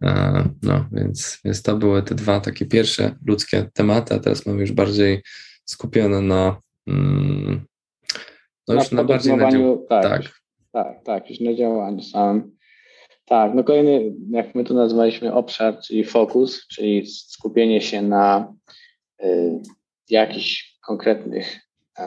E, 0.04 0.44
no, 0.64 0.86
więc, 0.92 1.40
więc 1.46 1.62
to 1.62 1.78
były 1.78 2.04
te 2.04 2.16
dwa 2.16 2.40
takie 2.40 2.66
pierwsze 2.66 3.16
ludzkie 3.26 3.70
tematy, 3.74 4.16
a 4.16 4.20
teraz 4.20 4.46
mam 4.46 4.60
już 4.60 4.72
bardziej 4.72 5.24
skupione 5.66 6.22
na 6.22 6.62
mm, 6.88 7.66
no 8.68 8.74
już 8.74 8.92
na, 8.92 8.96
na 8.96 9.04
bardziej 9.04 9.38
na 9.38 9.52
dział... 9.52 9.86
tak, 9.90 10.04
tak. 10.04 10.22
tak, 10.72 11.04
tak, 11.04 11.30
już 11.30 11.40
na 11.40 11.54
działaniu 11.54 12.04
samym. 12.04 12.61
Tak, 13.32 13.54
no 13.54 13.64
kolejny, 13.64 14.14
jak 14.30 14.56
my 14.56 14.64
to 14.64 14.74
nazwaliśmy, 14.74 15.34
obszar, 15.34 15.80
czyli 15.80 16.04
fokus, 16.04 16.68
czyli 16.68 17.08
skupienie 17.08 17.82
się 17.82 18.02
na 18.02 18.54
y, 19.24 19.60
jakichś 20.10 20.78
konkretnych 20.88 21.60
y, 22.00 22.04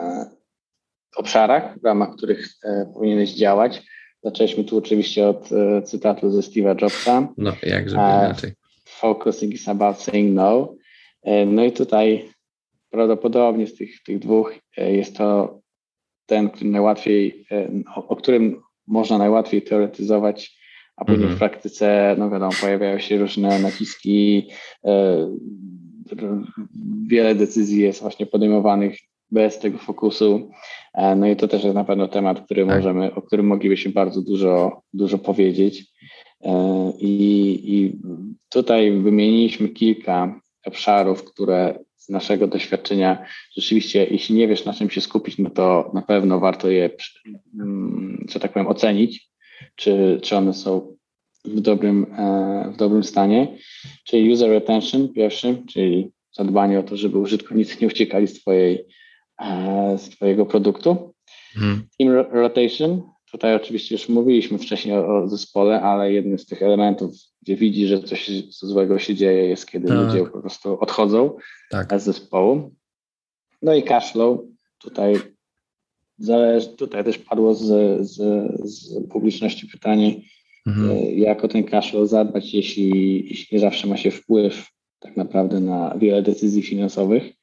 obszarach, 1.15 1.79
w 1.79 1.85
ramach 1.85 2.15
których 2.15 2.45
y, 2.45 2.93
powinieneś 2.93 3.33
działać. 3.33 3.81
Zaczęliśmy 4.23 4.63
tu 4.63 4.77
oczywiście 4.77 5.27
od 5.27 5.51
y, 5.51 5.81
cytatu 5.81 6.31
ze 6.31 6.41
Steve'a 6.41 6.81
Jobsa. 6.81 7.27
No, 7.37 7.51
jakże 7.63 7.95
inaczej. 7.95 8.51
Focusing 8.85 9.53
is 9.53 9.67
about 9.67 10.01
saying 10.01 10.35
no. 10.35 10.75
No 11.45 11.63
i 11.63 11.71
tutaj 11.71 12.29
prawdopodobnie 12.89 13.67
z 13.67 13.75
tych, 13.75 14.03
tych 14.03 14.19
dwóch 14.19 14.53
jest 14.77 15.17
to 15.17 15.59
ten, 16.25 16.49
który 16.49 16.69
najłatwiej, 16.69 17.47
o, 17.95 18.07
o 18.07 18.15
którym 18.15 18.61
można 18.87 19.17
najłatwiej 19.17 19.61
teoretyzować 19.61 20.64
a 20.97 21.05
później 21.05 21.23
mm 21.23 21.33
-hmm. 21.33 21.35
w 21.35 21.39
praktyce, 21.39 22.15
no 22.19 22.29
wiadomo, 22.29 22.51
pojawiają 22.61 22.99
się 22.99 23.17
różne 23.17 23.59
naciski, 23.59 24.47
e, 24.85 25.27
wiele 27.07 27.35
decyzji 27.35 27.81
jest 27.81 28.01
właśnie 28.01 28.25
podejmowanych 28.25 28.97
bez 29.31 29.59
tego 29.59 29.77
fokusu. 29.77 30.49
E, 30.93 31.15
no 31.15 31.27
i 31.27 31.35
to 31.35 31.47
też 31.47 31.63
jest 31.63 31.75
na 31.75 31.83
pewno 31.83 32.07
temat, 32.07 32.41
który 32.45 32.65
tak. 32.65 32.75
możemy, 32.75 33.15
o 33.15 33.21
którym 33.21 33.47
moglibyśmy 33.47 33.91
bardzo 33.91 34.21
dużo, 34.21 34.81
dużo 34.93 35.17
powiedzieć. 35.17 35.85
E, 36.41 36.93
I, 36.99 37.13
I 37.63 37.99
tutaj 38.49 38.91
wymieniliśmy 38.91 39.69
kilka 39.69 40.39
obszarów, 40.65 41.23
które 41.23 41.79
z 41.95 42.09
naszego 42.09 42.47
doświadczenia 42.47 43.25
rzeczywiście, 43.55 44.07
jeśli 44.11 44.35
nie 44.35 44.47
wiesz 44.47 44.65
na 44.65 44.73
czym 44.73 44.89
się 44.89 45.01
skupić, 45.01 45.37
no 45.37 45.49
to 45.49 45.91
na 45.93 46.01
pewno 46.01 46.39
warto 46.39 46.69
je, 46.69 46.89
mm, 47.59 48.25
że 48.29 48.39
tak 48.39 48.53
powiem, 48.53 48.67
ocenić 48.67 49.34
czy, 49.75 50.19
czy 50.23 50.37
one 50.37 50.53
są 50.53 50.95
w 51.45 51.61
dobrym, 51.61 52.05
e, 52.17 52.71
w 52.73 52.77
dobrym 52.77 53.03
stanie. 53.03 53.57
Czyli 54.03 54.31
user 54.31 54.49
retention 54.49 55.09
pierwszy, 55.09 55.63
czyli 55.69 56.11
zadbanie 56.31 56.79
o 56.79 56.83
to, 56.83 56.97
żeby 56.97 57.17
użytkownicy 57.17 57.77
nie 57.81 57.87
uciekali 57.87 58.27
z, 58.27 58.41
twojej, 58.41 58.87
e, 59.41 59.97
z 59.97 60.09
Twojego 60.09 60.45
produktu. 60.45 61.13
Hmm. 61.53 61.83
Team 61.99 62.11
rotation, 62.31 63.01
tutaj 63.31 63.55
oczywiście 63.55 63.95
już 63.95 64.09
mówiliśmy 64.09 64.57
wcześniej 64.57 64.97
o, 64.97 65.17
o, 65.17 65.27
zespole, 65.27 65.81
ale 65.81 66.13
jednym 66.13 66.39
z 66.39 66.45
tych 66.45 66.61
elementów, 66.61 67.11
gdzie 67.41 67.55
widzi, 67.55 67.87
że 67.87 67.99
coś 67.99 68.31
złego 68.49 68.99
się 68.99 69.15
dzieje, 69.15 69.47
jest 69.47 69.71
kiedy 69.71 69.87
tak. 69.87 69.97
ludzie 69.97 70.25
po 70.25 70.41
prostu 70.41 70.79
odchodzą 70.79 71.37
tak. 71.71 71.99
z 71.99 72.03
zespołu. 72.03 72.71
No 73.61 73.73
i 73.73 73.83
cash 73.83 74.11
flow, 74.11 74.39
tutaj 74.77 75.15
Zależy, 76.17 76.67
tutaj 76.67 77.03
też 77.03 77.17
padło 77.17 77.55
z, 77.55 77.65
z, 78.07 78.15
z 78.63 79.07
publiczności 79.07 79.67
pytanie, 79.67 80.15
mhm. 80.67 80.91
E, 80.91 81.11
jak 81.11 81.43
o 81.43 81.47
ten 81.47 81.63
cashflow 81.63 82.09
zadbać, 82.09 82.53
jeśli, 82.53 82.89
jeśli 83.29 83.55
nie 83.55 83.59
zawsze 83.59 83.87
ma 83.87 83.97
się 83.97 84.11
wpływ 84.11 84.67
tak 84.99 85.17
naprawdę 85.17 85.59
na 85.59 85.95
wiele 85.97 86.21
decyzji 86.21 86.61
finansowych. 86.61 87.33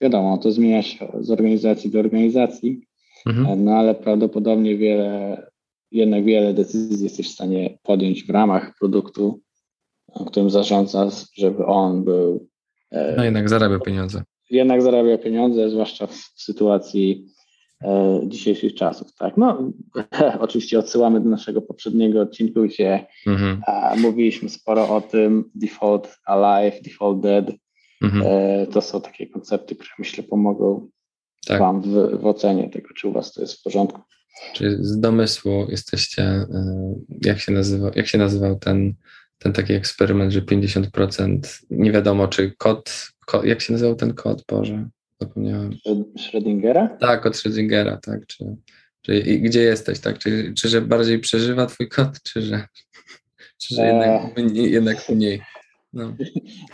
Wiadomo, 0.00 0.38
to 0.38 0.52
zmienia 0.52 0.82
się 0.82 1.08
z 1.20 1.30
organizacji 1.30 1.90
do 1.90 1.98
organizacji, 1.98 2.80
mhm. 3.26 3.46
E, 3.46 3.56
no 3.56 3.72
ale 3.72 3.94
prawdopodobnie 3.94 4.76
wiele, 4.76 5.42
jednak 5.90 6.24
wiele 6.24 6.54
decyzji 6.54 7.04
jesteś 7.04 7.28
w 7.28 7.32
stanie 7.32 7.78
podjąć 7.82 8.24
w 8.24 8.30
ramach 8.30 8.74
produktu, 8.78 9.40
którym 10.26 10.50
zarządzasz, 10.50 11.14
żeby 11.36 11.66
on 11.66 12.04
był. 12.04 12.48
E, 12.90 13.14
no 13.16 13.24
jednak 13.24 13.48
zarabia 13.48 13.78
pieniądze. 13.78 14.22
Jednak 14.50 14.82
zarabia 14.82 15.18
pieniądze, 15.18 15.70
zwłaszcza 15.70 16.06
w 16.06 16.14
sytuacji 16.36 17.24
E, 17.24 17.39
dzisiejszych 18.26 18.74
czasów. 18.74 19.14
Tak? 19.14 19.36
No, 19.36 19.72
oczywiście 20.40 20.78
odsyłamy 20.78 21.20
do 21.20 21.28
naszego 21.28 21.62
poprzedniego 21.62 22.20
odcinku, 22.20 22.62
gdzie 22.62 23.06
mhm. 23.26 23.62
mówiliśmy 24.00 24.48
sporo 24.48 24.96
o 24.96 25.00
tym 25.00 25.50
default 25.54 26.18
alive, 26.24 26.82
default 26.82 27.20
dead. 27.20 27.50
Mhm. 28.02 28.22
E, 28.26 28.66
to 28.66 28.80
są 28.80 29.00
takie 29.00 29.26
koncepty, 29.26 29.74
które 29.74 29.90
myślę 29.98 30.24
pomogą 30.24 30.88
tak. 31.46 31.60
Wam 31.60 31.82
w, 31.82 32.20
w 32.20 32.26
ocenie 32.26 32.70
tego, 32.70 32.88
czy 32.96 33.08
u 33.08 33.12
Was 33.12 33.32
to 33.32 33.40
jest 33.40 33.60
w 33.60 33.62
porządku. 33.62 34.00
Czy 34.52 34.78
z 34.80 35.00
domysłu 35.00 35.66
jesteście, 35.68 36.22
e, 36.22 36.46
jak 37.24 37.40
się, 37.40 37.52
nazywa, 37.52 37.90
jak 37.94 38.06
się 38.06 38.18
nazywał 38.18 38.58
ten, 38.58 38.94
ten 39.38 39.52
taki 39.52 39.72
eksperyment, 39.72 40.32
że 40.32 40.42
50% 40.42 41.62
nie 41.70 41.92
wiadomo, 41.92 42.28
czy 42.28 42.52
kod, 42.58 43.10
kod 43.26 43.44
jak 43.44 43.60
się 43.60 43.72
nazywał 43.72 43.94
ten 43.94 44.14
kod, 44.14 44.44
Boże? 44.48 44.88
Zapomniałem. 45.20 45.70
Schrödingera? 46.18 46.98
Tak, 47.00 47.26
od 47.26 47.34
Schrödingera, 47.34 47.98
tak. 48.00 48.26
Czy 48.26 48.56
Czyli 49.02 49.40
gdzie 49.40 49.60
jesteś, 49.60 50.00
tak? 50.00 50.18
Czy, 50.18 50.52
czy 50.56 50.68
że 50.68 50.80
bardziej 50.80 51.18
przeżywa 51.18 51.66
twój 51.66 51.88
kot, 51.88 52.22
czy 52.22 52.42
że, 52.42 52.66
czy 53.58 53.74
że 53.74 53.86
jednak, 53.86 54.38
e... 54.38 54.42
jednak 54.52 55.08
mniej? 55.08 55.42
No. 55.92 56.12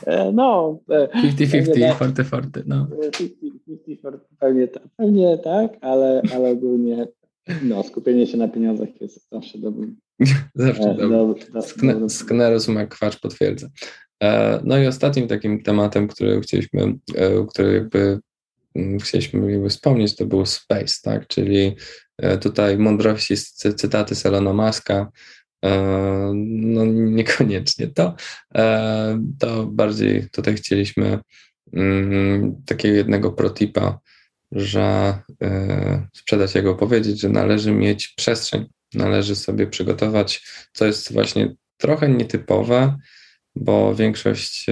E, 0.06 0.32
no 0.32 0.78
50-50, 0.88 1.94
forty 1.94 2.24
forty, 2.24 2.62
no. 2.66 2.86
50-50, 2.86 4.18
pewnie, 4.38 4.68
pewnie 4.96 5.38
tak, 5.38 5.76
ale, 5.80 6.22
ale 6.34 6.50
ogólnie 6.50 7.06
no, 7.62 7.82
skupienie 7.82 8.26
się 8.26 8.36
na 8.36 8.48
pieniądzach 8.48 9.00
jest 9.00 9.30
zawsze 9.30 9.58
dobrym. 9.58 9.96
zawsze 10.54 10.90
e, 10.90 10.94
dobrym. 10.94 12.00
Do, 12.00 12.08
Sknerus 12.08 12.68
ma 12.68 12.86
kwacz 12.86 13.20
potwierdza. 13.20 13.68
E, 14.22 14.60
no 14.64 14.78
i 14.78 14.86
ostatnim 14.86 15.28
takim 15.28 15.62
tematem, 15.62 16.08
który 16.08 16.40
chcieliśmy, 16.40 16.94
który 17.48 17.74
jakby 17.74 18.20
chcieliśmy 19.02 19.52
jakby 19.52 19.68
wspomnieć, 19.68 20.16
to 20.16 20.26
był 20.26 20.46
space, 20.46 20.94
tak? 21.02 21.26
Czyli 21.26 21.76
tutaj 22.40 22.78
mądrości, 22.78 23.36
cytaty 23.76 24.14
Selona 24.14 24.52
Maska, 24.52 25.10
E, 25.64 26.32
no 26.34 26.84
niekoniecznie 26.86 27.86
to. 27.86 28.14
E, 28.54 29.22
to 29.38 29.66
bardziej 29.66 30.30
tutaj 30.30 30.54
chcieliśmy 30.54 31.18
mm, 31.72 32.62
takiego 32.66 32.96
jednego 32.96 33.32
protipa, 33.32 33.98
że 34.52 35.18
e, 35.42 36.08
sprzedać 36.14 36.54
jego 36.54 36.74
powiedzieć, 36.74 37.20
że 37.20 37.28
należy 37.28 37.72
mieć 37.72 38.08
przestrzeń, 38.08 38.66
należy 38.94 39.36
sobie 39.36 39.66
przygotować, 39.66 40.46
co 40.72 40.86
jest 40.86 41.12
właśnie 41.12 41.54
trochę 41.76 42.08
nietypowe, 42.08 42.96
bo 43.56 43.94
większość, 43.94 44.66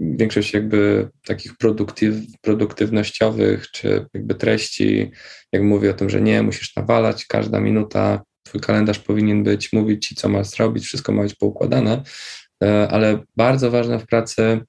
większość 0.00 0.52
jakby 0.52 1.08
takich 1.26 1.56
produktyw, 1.56 2.14
produktywnościowych 2.40 3.70
czy 3.70 4.06
jakby 4.14 4.34
treści, 4.34 5.10
jak 5.52 5.62
mówię 5.62 5.90
o 5.90 5.94
tym, 5.94 6.10
że 6.10 6.20
nie, 6.20 6.42
musisz 6.42 6.76
nawalać, 6.76 7.26
każda 7.26 7.60
minuta 7.60 8.22
Twój 8.46 8.60
kalendarz 8.60 8.98
powinien 8.98 9.44
być, 9.44 9.72
mówić 9.72 10.06
Ci, 10.06 10.14
co 10.14 10.28
masz 10.28 10.46
zrobić, 10.46 10.84
wszystko 10.84 11.12
ma 11.12 11.22
być 11.22 11.34
poukładane, 11.34 12.02
e, 12.64 12.88
ale 12.88 13.22
bardzo 13.36 13.70
ważne 13.70 13.98
w 13.98 14.06
pracy, 14.06 14.60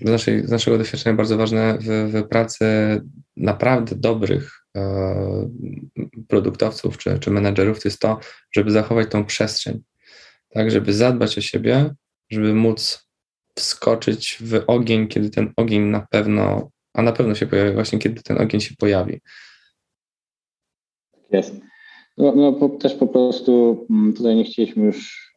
z, 0.00 0.04
naszej, 0.04 0.46
z 0.46 0.50
naszego 0.50 0.78
doświadczenia, 0.78 1.16
bardzo 1.16 1.36
ważne 1.36 1.78
w, 1.80 2.12
w 2.12 2.28
pracy 2.28 2.66
naprawdę 3.36 3.96
dobrych 3.96 4.52
e, 4.76 5.50
produktowców 6.28 6.98
czy, 6.98 7.18
czy 7.18 7.30
menedżerów, 7.30 7.82
to 7.82 7.88
jest 7.88 8.00
to, 8.00 8.20
żeby 8.52 8.70
zachować 8.70 9.10
tą 9.10 9.24
przestrzeń, 9.24 9.82
tak, 10.50 10.70
żeby 10.70 10.92
zadbać 10.92 11.38
o 11.38 11.40
siebie, 11.40 11.94
żeby 12.34 12.54
móc 12.54 13.08
wskoczyć 13.58 14.38
w 14.40 14.64
ogień, 14.66 15.08
kiedy 15.08 15.30
ten 15.30 15.52
ogień 15.56 15.82
na 15.82 16.06
pewno, 16.10 16.70
a 16.94 17.02
na 17.02 17.12
pewno 17.12 17.34
się 17.34 17.46
pojawi, 17.46 17.74
właśnie 17.74 17.98
kiedy 17.98 18.22
ten 18.22 18.40
ogień 18.40 18.60
się 18.60 18.74
pojawi. 18.78 19.20
Jest. 21.30 21.60
No, 22.18 22.32
no 22.36 22.52
po, 22.52 22.68
też 22.68 22.94
po 22.94 23.06
prostu 23.06 23.86
mm, 23.90 24.12
tutaj 24.12 24.36
nie 24.36 24.44
chcieliśmy 24.44 24.84
już 24.84 25.30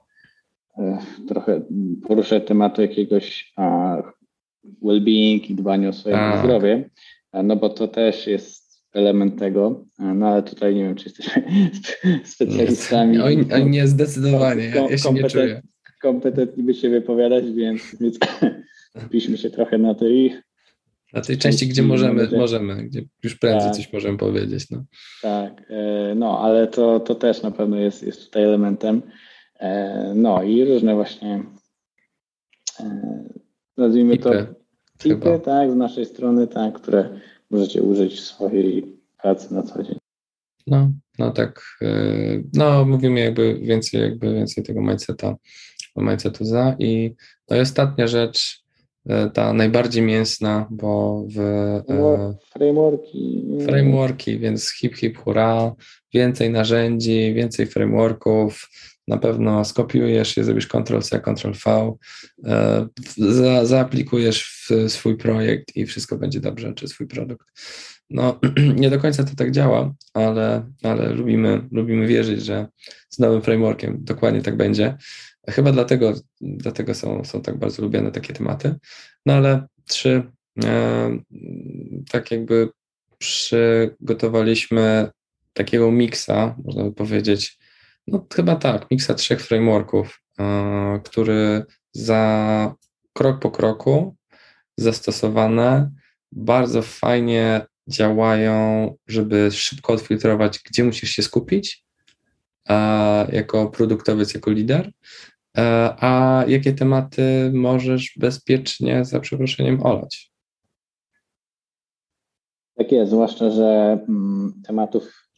e, 0.77 0.97
trochę 1.27 1.61
poruszać 2.07 2.47
tematu 2.47 2.81
jakiegoś 2.81 3.53
a, 3.55 3.97
well-being 4.83 5.49
i 5.49 5.55
dbania 5.55 5.89
o 5.89 5.93
swoje 5.93 6.15
tak. 6.15 6.39
zdrowie, 6.39 6.89
no 7.33 7.55
bo 7.55 7.69
to 7.69 7.87
też 7.87 8.27
jest 8.27 8.83
element 8.93 9.39
tego, 9.39 9.85
no 9.99 10.27
ale 10.27 10.43
tutaj 10.43 10.75
nie 10.75 10.83
wiem, 10.83 10.95
czy 10.95 11.09
jesteśmy 11.09 11.43
specjalistami. 12.35 13.19
Oj 13.19 13.45
nie, 13.65 13.87
zdecydowanie, 13.87 14.65
ja, 14.65 14.89
ja 14.89 14.97
się 14.97 15.13
nie 15.13 15.23
czuję. 15.23 15.61
Kompetentni 16.01 16.63
by 16.63 16.73
się 16.73 16.89
wypowiadać, 16.89 17.51
więc, 17.51 17.81
więc 18.01 18.19
piszmy 19.09 19.37
się 19.37 19.49
trochę 19.49 19.77
na 19.77 19.95
i 20.01 20.31
na 21.13 21.21
tej 21.21 21.37
części, 21.37 21.67
gdzie 21.67 21.83
możemy, 21.83 22.29
możemy, 22.37 22.83
gdzie 22.83 23.03
już 23.23 23.35
prędzej 23.35 23.69
tak. 23.69 23.77
coś 23.77 23.93
możemy 23.93 24.17
powiedzieć. 24.17 24.69
No. 24.69 24.83
Tak, 25.21 25.63
e, 25.69 26.15
no 26.15 26.39
ale 26.39 26.67
to, 26.67 26.99
to 26.99 27.15
też 27.15 27.41
na 27.41 27.51
pewno 27.51 27.77
jest, 27.77 28.03
jest 28.03 28.25
tutaj 28.25 28.43
elementem. 28.43 29.01
E, 29.59 30.13
no 30.15 30.43
i 30.43 30.65
różne 30.65 30.95
właśnie 30.95 31.43
e, 32.79 33.23
nazwijmy 33.77 34.17
to 34.17 34.31
tipy, 34.99 35.39
tak, 35.45 35.71
z 35.71 35.75
naszej 35.75 36.05
strony, 36.05 36.47
tak, 36.47 36.73
które 36.73 37.19
możecie 37.49 37.83
użyć 37.83 38.13
w 38.13 38.23
swojej 38.23 38.97
pracy 39.21 39.53
na 39.53 39.63
co 39.63 39.83
dzień. 39.83 39.97
No, 40.67 40.91
no 41.19 41.31
tak, 41.31 41.61
no 42.53 42.85
mówimy 42.85 43.19
jakby 43.19 43.59
więcej, 43.59 44.01
jakby 44.01 44.33
więcej 44.33 44.63
tego 44.63 44.81
mindseta, 44.81 45.35
mindsetu 46.01 46.45
za 46.45 46.75
i 46.79 47.15
no 47.49 47.57
i 47.57 47.59
ostatnia 47.59 48.07
rzecz, 48.07 48.67
E, 49.09 49.29
ta 49.29 49.53
najbardziej 49.53 50.03
mięsna, 50.03 50.67
bo 50.71 51.23
w 51.35 51.37
no, 51.89 52.35
frameworki. 52.53 53.45
Frameworki, 53.65 54.39
więc 54.39 54.71
hip 54.71 54.95
hip 54.95 55.17
hura, 55.17 55.75
więcej 56.13 56.49
narzędzi, 56.49 57.33
więcej 57.33 57.67
frameworków, 57.67 58.69
na 59.07 59.17
pewno 59.17 59.65
skopiujesz 59.65 60.37
je, 60.37 60.43
zrobisz 60.43 60.67
Ctrl-C, 60.67 61.19
Ctrl-V, 61.19 61.93
e, 62.45 62.87
za, 63.17 63.65
zaaplikujesz 63.65 64.67
w 64.69 64.91
swój 64.91 65.17
projekt 65.17 65.75
i 65.75 65.85
wszystko 65.85 66.17
będzie 66.17 66.39
dobrze, 66.39 66.73
czy 66.73 66.87
swój 66.87 67.07
produkt. 67.07 67.47
No, 68.09 68.39
nie 68.81 68.89
do 68.89 68.99
końca 68.99 69.23
to 69.23 69.35
tak 69.35 69.51
działa, 69.51 69.93
ale, 70.13 70.71
ale 70.83 71.09
lubimy, 71.09 71.67
lubimy 71.71 72.07
wierzyć, 72.07 72.45
że 72.45 72.67
z 73.09 73.19
nowym 73.19 73.41
frameworkiem 73.41 73.97
dokładnie 73.99 74.41
tak 74.41 74.57
będzie. 74.57 74.97
Chyba 75.49 75.71
dlatego, 75.71 76.13
dlatego 76.41 76.93
są, 76.93 77.23
są 77.23 77.41
tak 77.41 77.57
bardzo 77.59 77.81
lubiane 77.81 78.11
takie 78.11 78.33
tematy. 78.33 78.75
No 79.25 79.33
ale 79.33 79.67
trzy, 79.85 80.23
e, 80.63 81.17
tak 82.11 82.31
jakby 82.31 82.69
przygotowaliśmy 83.17 85.09
takiego 85.53 85.91
miksa, 85.91 86.55
można 86.65 86.83
by 86.83 86.91
powiedzieć, 86.91 87.57
no 88.07 88.27
chyba 88.35 88.55
tak, 88.55 88.91
miksa 88.91 89.13
trzech 89.13 89.41
frameworków, 89.41 90.21
e, 90.39 90.99
który 91.03 91.65
za 91.91 92.75
krok 93.13 93.39
po 93.39 93.51
kroku 93.51 94.15
zastosowane 94.77 95.91
bardzo 96.31 96.81
fajnie 96.81 97.65
działają, 97.87 98.95
żeby 99.07 99.51
szybko 99.51 99.93
odfiltrować, 99.93 100.59
gdzie 100.59 100.83
musisz 100.83 101.09
się 101.09 101.23
skupić, 101.23 101.83
jako 103.31 103.67
produktowiec, 103.67 104.33
jako 104.33 104.51
lider, 104.51 104.91
E, 104.91 105.36
a 105.99 106.43
jakie 106.47 106.73
tematy 106.73 107.51
możesz 107.53 108.13
bezpiecznie, 108.17 109.05
za 109.05 109.19
przeproszeniem, 109.19 109.85
olać? 109.85 110.31
Tak 112.75 112.91
jest, 112.91 113.11
zwłaszcza, 113.11 113.51
że 113.51 113.99
mm, 114.09 114.53
tematów, 114.65 115.29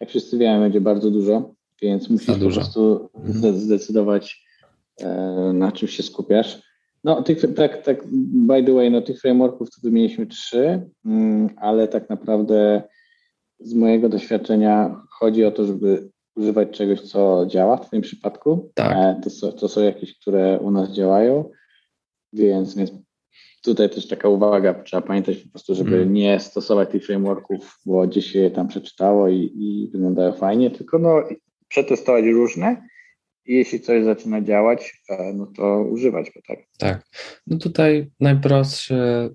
jak 0.00 0.08
wszyscy 0.08 0.38
wiemy, 0.38 0.60
będzie 0.60 0.80
bardzo 0.80 1.10
dużo, 1.10 1.54
więc 1.82 2.10
musisz 2.10 2.38
po 2.38 2.50
prostu 2.50 3.10
mhm. 3.14 3.56
zdecydować, 3.56 4.44
e, 5.00 5.10
na 5.54 5.72
czym 5.72 5.88
się 5.88 6.02
skupiasz. 6.02 6.62
No, 7.04 7.22
tych, 7.22 7.54
tak, 7.54 7.82
tak, 7.82 8.06
by 8.46 8.64
the 8.64 8.72
way, 8.72 8.90
no, 8.90 9.02
tych 9.02 9.20
frameworków 9.20 9.70
to 9.70 9.80
wymieniliśmy 9.82 10.26
trzy, 10.26 10.90
mm, 11.04 11.50
ale 11.56 11.88
tak 11.88 12.10
naprawdę 12.10 12.82
z 13.60 13.74
mojego 13.74 14.08
doświadczenia 14.08 15.00
chodzi 15.10 15.44
o 15.44 15.50
to, 15.50 15.66
żeby 15.66 16.10
używać 16.36 16.70
czegoś, 16.70 17.00
co 17.00 17.46
działa 17.46 17.76
w 17.76 17.90
tym 17.90 18.02
przypadku. 18.02 18.70
Tak. 18.74 18.96
E, 18.96 19.20
to, 19.24 19.30
są, 19.30 19.52
to 19.52 19.68
są 19.68 19.82
jakieś, 19.82 20.18
które 20.18 20.58
u 20.60 20.70
nas 20.70 20.92
działają, 20.92 21.50
więc, 22.32 22.74
więc 22.74 22.92
tutaj 23.62 23.90
też 23.90 24.08
taka 24.08 24.28
uwaga, 24.28 24.74
trzeba 24.74 25.02
pamiętać 25.02 25.36
po 25.36 25.50
prostu, 25.50 25.74
żeby 25.74 25.96
mm. 25.96 26.12
nie 26.12 26.40
stosować 26.40 26.90
tych 26.90 27.06
frameworków, 27.06 27.78
bo 27.86 28.06
gdzieś 28.06 28.26
się 28.26 28.38
je 28.38 28.50
tam 28.50 28.68
przeczytało 28.68 29.28
i, 29.28 29.52
i 29.54 29.90
wyglądają 29.92 30.32
fajnie, 30.32 30.70
tylko 30.70 30.98
no, 30.98 31.22
przetestować 31.68 32.24
różne 32.24 32.88
i 33.46 33.54
jeśli 33.54 33.80
coś 33.80 34.04
zaczyna 34.04 34.40
działać, 34.40 35.02
e, 35.10 35.32
no 35.32 35.46
to 35.46 35.82
używać 35.82 36.30
go, 36.34 36.40
tak? 36.48 36.58
Tak. 36.78 37.06
No 37.46 37.58
tutaj 37.58 38.10
najprostsze 38.20 39.30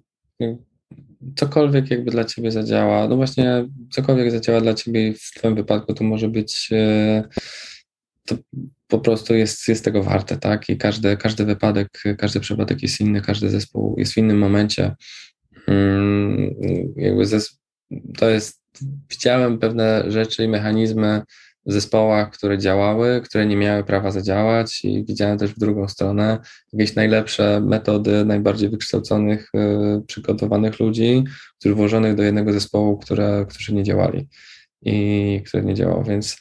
cokolwiek 1.35 1.91
jakby 1.91 2.11
dla 2.11 2.23
ciebie 2.23 2.51
zadziała, 2.51 3.07
no 3.07 3.15
właśnie 3.15 3.65
cokolwiek 3.91 4.31
zadziała 4.31 4.61
dla 4.61 4.73
ciebie 4.73 5.13
w 5.13 5.31
twoim 5.35 5.55
wypadku, 5.55 5.93
to 5.93 6.03
może 6.03 6.27
być 6.27 6.69
e, 6.71 7.23
to 8.25 8.35
po 8.87 8.99
prostu 8.99 9.35
jest, 9.35 9.67
jest 9.67 9.85
tego 9.85 10.03
warte, 10.03 10.37
tak? 10.37 10.69
I 10.69 10.77
każdy, 10.77 11.17
każdy 11.17 11.45
wypadek, 11.45 12.03
każdy 12.17 12.39
przypadek 12.39 12.81
jest 12.81 12.99
inny, 12.99 13.21
każdy 13.21 13.49
zespół 13.49 13.95
jest 13.97 14.13
w 14.13 14.17
innym 14.17 14.37
momencie. 14.37 14.95
Hmm, 15.65 16.55
jakby 16.95 17.23
to 18.17 18.29
jest, 18.29 18.61
widziałem 19.09 19.59
pewne 19.59 20.03
rzeczy 20.07 20.43
i 20.43 20.47
mechanizmy, 20.47 21.21
zespołach, 21.65 22.31
które 22.31 22.57
działały, 22.57 23.21
które 23.21 23.45
nie 23.45 23.57
miały 23.57 23.83
prawa 23.83 24.11
zadziałać 24.11 24.85
i 24.85 25.05
widziałem 25.05 25.37
też 25.37 25.51
w 25.53 25.59
drugą 25.59 25.87
stronę 25.87 26.39
jakieś 26.73 26.95
najlepsze 26.95 27.61
metody 27.61 28.25
najbardziej 28.25 28.69
wykształconych, 28.69 29.51
y, 29.55 30.01
przygotowanych 30.05 30.79
ludzi, 30.79 31.23
których 31.59 31.77
włożonych 31.77 32.15
do 32.15 32.23
jednego 32.23 32.53
zespołu, 32.53 32.97
które, 32.97 33.45
którzy 33.49 33.73
nie 33.73 33.83
działali 33.83 34.27
i 34.81 35.41
które 35.47 35.63
nie 35.63 35.73
działało, 35.73 36.03
więc 36.03 36.37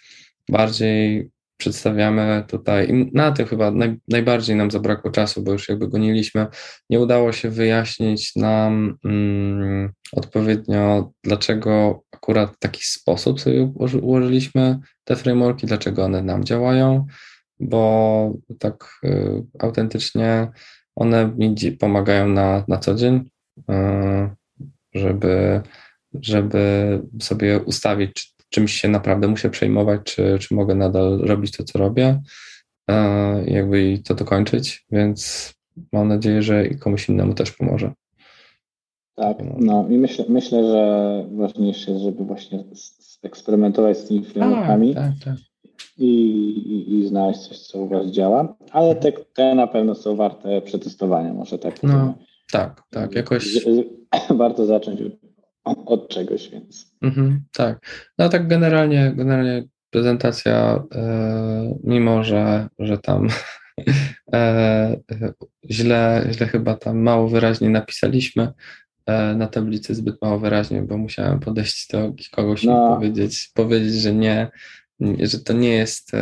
bardziej 0.49 1.31
przedstawiamy 1.59 2.45
tutaj, 2.49 2.89
i 2.91 3.11
na 3.15 3.33
tym 3.33 3.47
chyba 3.47 3.71
naj, 3.71 3.97
najbardziej 4.09 4.57
nam 4.57 4.71
zabrakło 4.71 5.11
czasu, 5.11 5.43
bo 5.43 5.53
już 5.53 5.69
jakby 5.69 5.89
goniliśmy, 5.89 6.47
nie 6.91 7.01
udało 7.01 7.33
się 7.33 7.51
wyjaśnić 7.51 8.37
nam 8.37 8.99
mm, 9.05 9.93
odpowiednio, 10.13 11.13
dlaczego 11.25 12.03
akurat 12.13 12.55
w 12.55 12.59
taki 12.59 12.83
sposób 12.83 13.41
sobie 13.41 13.73
ułożyliśmy 14.03 14.79
te 15.05 15.17
frameworki, 15.17 15.67
dlaczego 15.67 16.05
one 16.05 16.23
nam 16.23 16.45
działają, 16.45 17.07
bo 17.61 18.33
tak 18.59 19.01
y, 19.05 19.43
autentycznie 19.59 20.49
one 20.97 21.33
mi 21.37 21.73
pomagają 21.73 22.29
na, 22.29 22.65
na 22.69 22.79
co 22.79 22.95
dzień, 22.95 23.31
y, 23.59 23.65
żeby, 24.95 25.61
żeby 26.15 27.01
sobie 27.21 27.61
ustawić, 27.61 28.38
czymś 28.51 28.73
się 28.73 28.89
naprawdę 28.89 29.29
muszę 29.29 29.51
przejmować, 29.51 30.01
czy, 30.05 30.39
czy 30.41 30.55
mogę 30.55 30.75
nadal 30.75 31.19
robić 31.19 31.57
to, 31.57 31.65
co 31.65 31.79
robię, 31.79 32.23
e, 32.91 33.45
jakby 33.47 33.91
i 33.91 34.03
to 34.03 34.15
dokończyć, 34.15 34.87
więc 34.91 35.53
mam 35.93 36.09
nadzieję, 36.09 36.43
że 36.43 36.67
i 36.67 36.79
komuś 36.79 37.09
innemu 37.09 37.35
też 37.35 37.53
pomoże. 37.53 37.93
Tak, 39.15 39.37
no 39.59 39.89
i 39.91 39.99
myślę, 39.99 40.25
myślę 40.29 40.65
że 40.65 41.25
ważniejsze 41.37 41.91
jest, 41.91 42.03
żeby 42.03 42.25
właśnie 42.25 42.65
eksperymentować 43.23 43.99
z 43.99 44.05
tymi 44.05 44.25
tak, 44.25 44.81
tak, 44.95 45.13
tak. 45.25 45.37
I, 45.99 46.07
i, 46.07 46.95
i, 46.95 47.09
znaleźć 47.09 47.41
coś, 47.41 47.59
co 47.59 47.79
u 47.79 47.89
Was 47.89 48.07
działa, 48.07 48.57
ale 48.71 48.95
te, 48.95 49.13
te 49.13 49.55
na 49.55 49.67
pewno 49.67 49.95
są 49.95 50.17
warte 50.17 50.63
przetestowania, 50.63 51.35
może 51.35 51.59
tak 51.59 51.83
No, 51.83 52.15
tak, 52.53 52.83
tak, 52.91 53.15
jakoś... 53.15 53.67
Warto 54.31 54.67
zacząć 54.67 55.01
od 55.01 55.28
czegoś, 56.09 56.49
więc. 56.49 56.95
Mhm, 57.03 57.45
tak. 57.53 57.87
No 58.19 58.29
tak 58.29 58.49
generalnie, 58.49 59.13
generalnie 59.17 59.65
prezentacja, 59.91 60.85
e, 60.95 61.79
mimo 61.85 62.25
że, 62.25 62.69
że 62.79 62.99
tam 62.99 63.29
e, 64.35 64.97
źle, 65.71 66.29
źle 66.33 66.47
chyba 66.47 66.75
tam 66.75 66.99
mało 66.99 67.29
wyraźnie 67.29 67.71
napisaliśmy 67.71 68.53
e, 69.07 69.35
na 69.35 69.47
tablicy 69.47 69.95
zbyt 69.95 70.23
mało 70.23 70.39
wyraźnie, 70.39 70.83
bo 70.83 70.97
musiałem 70.97 71.41
podejść 71.41 71.89
do 71.93 72.13
kogoś 72.33 72.63
no. 72.65 72.89
i 72.89 72.97
powiedzieć, 72.97 73.51
powiedzieć, 73.55 73.95
że 73.95 74.15
nie, 74.15 74.51
że 75.21 75.39
to 75.39 75.53
nie 75.53 75.73
jest 75.73 76.13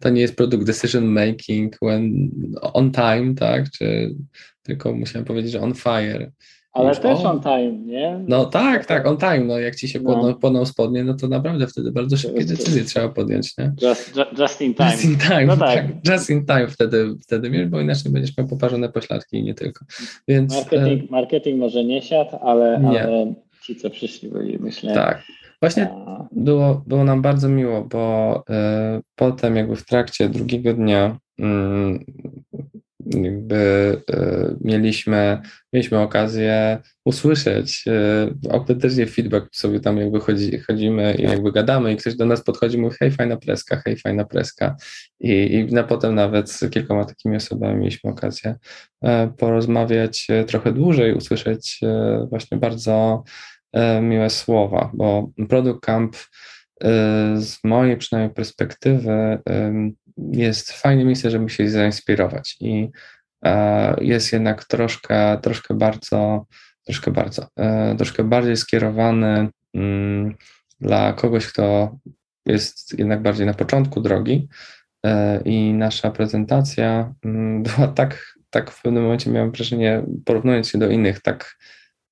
to 0.00 0.10
nie 0.10 0.20
jest 0.20 0.36
produkt 0.36 0.66
decision 0.66 1.04
making 1.04 1.76
when 1.82 2.30
on 2.60 2.92
time, 2.92 3.34
tak? 3.34 3.70
Czy 3.70 4.14
tylko 4.62 4.94
musiałem 4.94 5.24
powiedzieć, 5.24 5.52
że 5.52 5.60
on 5.60 5.74
fire. 5.74 6.30
Ale 6.72 6.96
też 6.96 7.20
on 7.24 7.40
time, 7.40 7.72
nie? 7.72 8.24
No 8.28 8.44
tak, 8.44 8.86
tak, 8.86 9.06
on 9.06 9.16
time. 9.16 9.40
No 9.40 9.58
jak 9.58 9.76
ci 9.76 9.88
się 9.88 10.00
no. 10.00 10.34
podną, 10.34 10.66
spodnie, 10.66 11.04
no 11.04 11.14
to 11.14 11.28
naprawdę 11.28 11.66
wtedy 11.66 11.92
bardzo 11.92 12.16
szybkie 12.16 12.44
decyzje 12.44 12.84
trzeba 12.84 13.08
podjąć, 13.08 13.58
nie? 13.58 13.72
Just, 13.82 14.16
just 14.38 14.60
in 14.60 14.74
time. 14.74 14.90
Just 14.90 15.04
in 15.04 15.16
time, 15.18 15.46
no 15.46 15.56
tak. 15.56 15.74
tak. 15.74 16.14
Just 16.14 16.30
in 16.30 16.46
time 16.46 16.68
wtedy, 16.68 17.14
wtedy 17.22 17.50
mieć, 17.50 17.68
bo 17.68 17.80
inaczej 17.80 18.12
będziesz 18.12 18.38
miał 18.38 18.46
poparzone 18.46 18.88
pośladki 18.88 19.36
i 19.38 19.42
nie 19.42 19.54
tylko. 19.54 19.84
Więc, 20.28 20.54
marketing, 20.54 21.02
e... 21.02 21.12
marketing 21.12 21.60
może 21.60 21.84
nie 21.84 22.02
siadł, 22.02 22.36
ale, 22.42 22.80
nie. 22.80 23.02
ale 23.02 23.34
ci, 23.62 23.76
co 23.76 23.90
przyszli, 23.90 24.28
byli, 24.28 24.58
myślę... 24.58 24.94
Tak. 24.94 25.22
Właśnie 25.60 25.88
było, 26.32 26.82
było 26.86 27.04
nam 27.04 27.22
bardzo 27.22 27.48
miło, 27.48 27.84
bo 27.84 28.36
y, 28.98 29.02
potem 29.14 29.56
jakby 29.56 29.76
w 29.76 29.86
trakcie 29.86 30.28
drugiego 30.28 30.74
dnia 30.74 31.18
y, 31.40 31.44
jakby 33.14 33.56
e, 34.12 34.54
mieliśmy, 34.60 35.40
mieliśmy 35.72 35.98
okazję 35.98 36.78
usłyszeć 37.04 37.84
e, 37.86 38.50
autentycznie 38.50 39.06
feedback, 39.06 39.46
sobie 39.52 39.80
tam 39.80 39.96
jakby 39.98 40.20
chodzi, 40.20 40.58
chodzimy 40.58 41.14
i 41.18 41.22
jakby 41.22 41.52
gadamy 41.52 41.92
i 41.92 41.96
ktoś 41.96 42.16
do 42.16 42.26
nas 42.26 42.44
podchodzi 42.44 42.76
i 42.76 42.80
mówi 42.80 42.96
hej, 43.00 43.10
fajna 43.10 43.36
preska, 43.36 43.82
hej, 43.84 43.96
fajna 43.96 44.24
preska. 44.24 44.76
I, 45.20 45.54
i 45.54 45.74
na 45.74 45.82
potem 45.82 46.14
nawet 46.14 46.50
z 46.50 46.70
kilkoma 46.70 47.04
takimi 47.04 47.36
osobami 47.36 47.78
mieliśmy 47.78 48.10
okazję 48.10 48.54
e, 49.04 49.32
porozmawiać 49.38 50.26
trochę 50.46 50.72
dłużej, 50.72 51.14
usłyszeć 51.14 51.80
właśnie 52.30 52.58
bardzo 52.58 53.24
miłe 54.02 54.30
słowa, 54.30 54.90
bo 54.94 55.30
Product 55.48 55.80
Camp 55.80 56.16
z 57.34 57.58
mojej 57.64 57.96
przynajmniej 57.96 58.34
perspektywy 58.34 59.38
jest 60.32 60.72
fajne 60.72 61.04
miejsce, 61.04 61.30
żeby 61.30 61.50
się 61.50 61.70
zainspirować. 61.70 62.56
I 62.60 62.90
e, 63.44 64.04
jest 64.04 64.32
jednak 64.32 64.64
troszkę, 64.64 65.38
troszkę 65.42 65.74
bardzo, 65.74 66.46
troszkę 66.84 67.10
bardzo, 67.10 67.48
e, 67.56 67.94
troszkę 67.96 68.24
bardziej 68.24 68.56
skierowany 68.56 69.48
mm, 69.74 70.34
dla 70.80 71.12
kogoś, 71.12 71.46
kto 71.46 71.96
jest 72.46 72.98
jednak 72.98 73.22
bardziej 73.22 73.46
na 73.46 73.54
początku 73.54 74.00
drogi 74.00 74.48
e, 75.06 75.40
i 75.44 75.74
nasza 75.74 76.10
prezentacja 76.10 77.14
mm, 77.24 77.62
była 77.76 77.88
tak, 77.88 78.34
tak 78.50 78.70
w 78.70 78.82
pewnym 78.82 79.02
momencie 79.02 79.30
miałem 79.30 79.52
wrażenie, 79.52 80.02
porównując 80.24 80.68
się 80.68 80.78
do 80.78 80.90
innych, 80.90 81.20
tak 81.20 81.56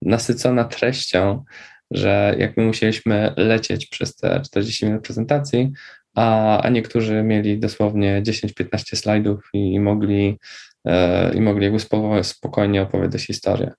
nasycona 0.03 0.65
treścią, 0.65 1.45
że 1.91 2.35
jak 2.39 2.57
my 2.57 2.65
musieliśmy 2.67 3.35
lecieć 3.37 3.87
przez 3.87 4.17
te 4.17 4.41
40 4.41 4.87
minut 4.87 5.03
prezentacji, 5.03 5.73
a, 6.19 6.61
a 6.63 6.69
niektórzy 6.69 7.23
mieli 7.23 7.59
dosłownie 7.59 8.23
10-15 8.23 8.97
slajdów 8.97 9.51
i, 9.53 9.73
i 9.73 9.81
mogli, 9.81 10.39
e, 10.85 11.35
i 11.35 11.41
mogli 11.41 11.71
spokojnie 12.23 12.83
opowiadać 12.83 13.23
historię. 13.23 13.73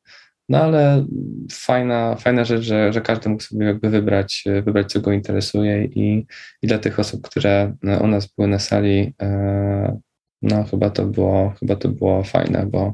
No 0.50 0.58
ale 0.58 1.06
fajna, 1.52 2.16
fajna 2.16 2.46
rzecz, 2.46 2.62
że, 2.62 2.94
że 2.94 3.02
każdy 3.02 3.30
mógł 3.30 3.44
sobie 3.44 3.66
jakby 3.66 3.90
wybrać, 3.90 4.44
wybrać, 4.64 4.92
co 4.92 5.00
go 5.00 5.12
interesuje 5.12 5.86
i, 5.86 6.26
i 6.62 6.68
dla 6.68 6.78
tych 6.78 7.00
osób, 7.00 7.28
które 7.28 7.76
u 8.02 8.08
nas 8.08 8.28
były 8.28 8.48
na 8.48 8.60
sali, 8.60 9.14
e, 9.22 10.00
no 10.42 10.64
chyba 10.64 10.90
to 10.90 11.06
było, 11.06 11.54
chyba 11.60 11.76
to 11.76 11.90
było 11.90 12.24
fajne, 12.24 12.66
bo 12.66 12.94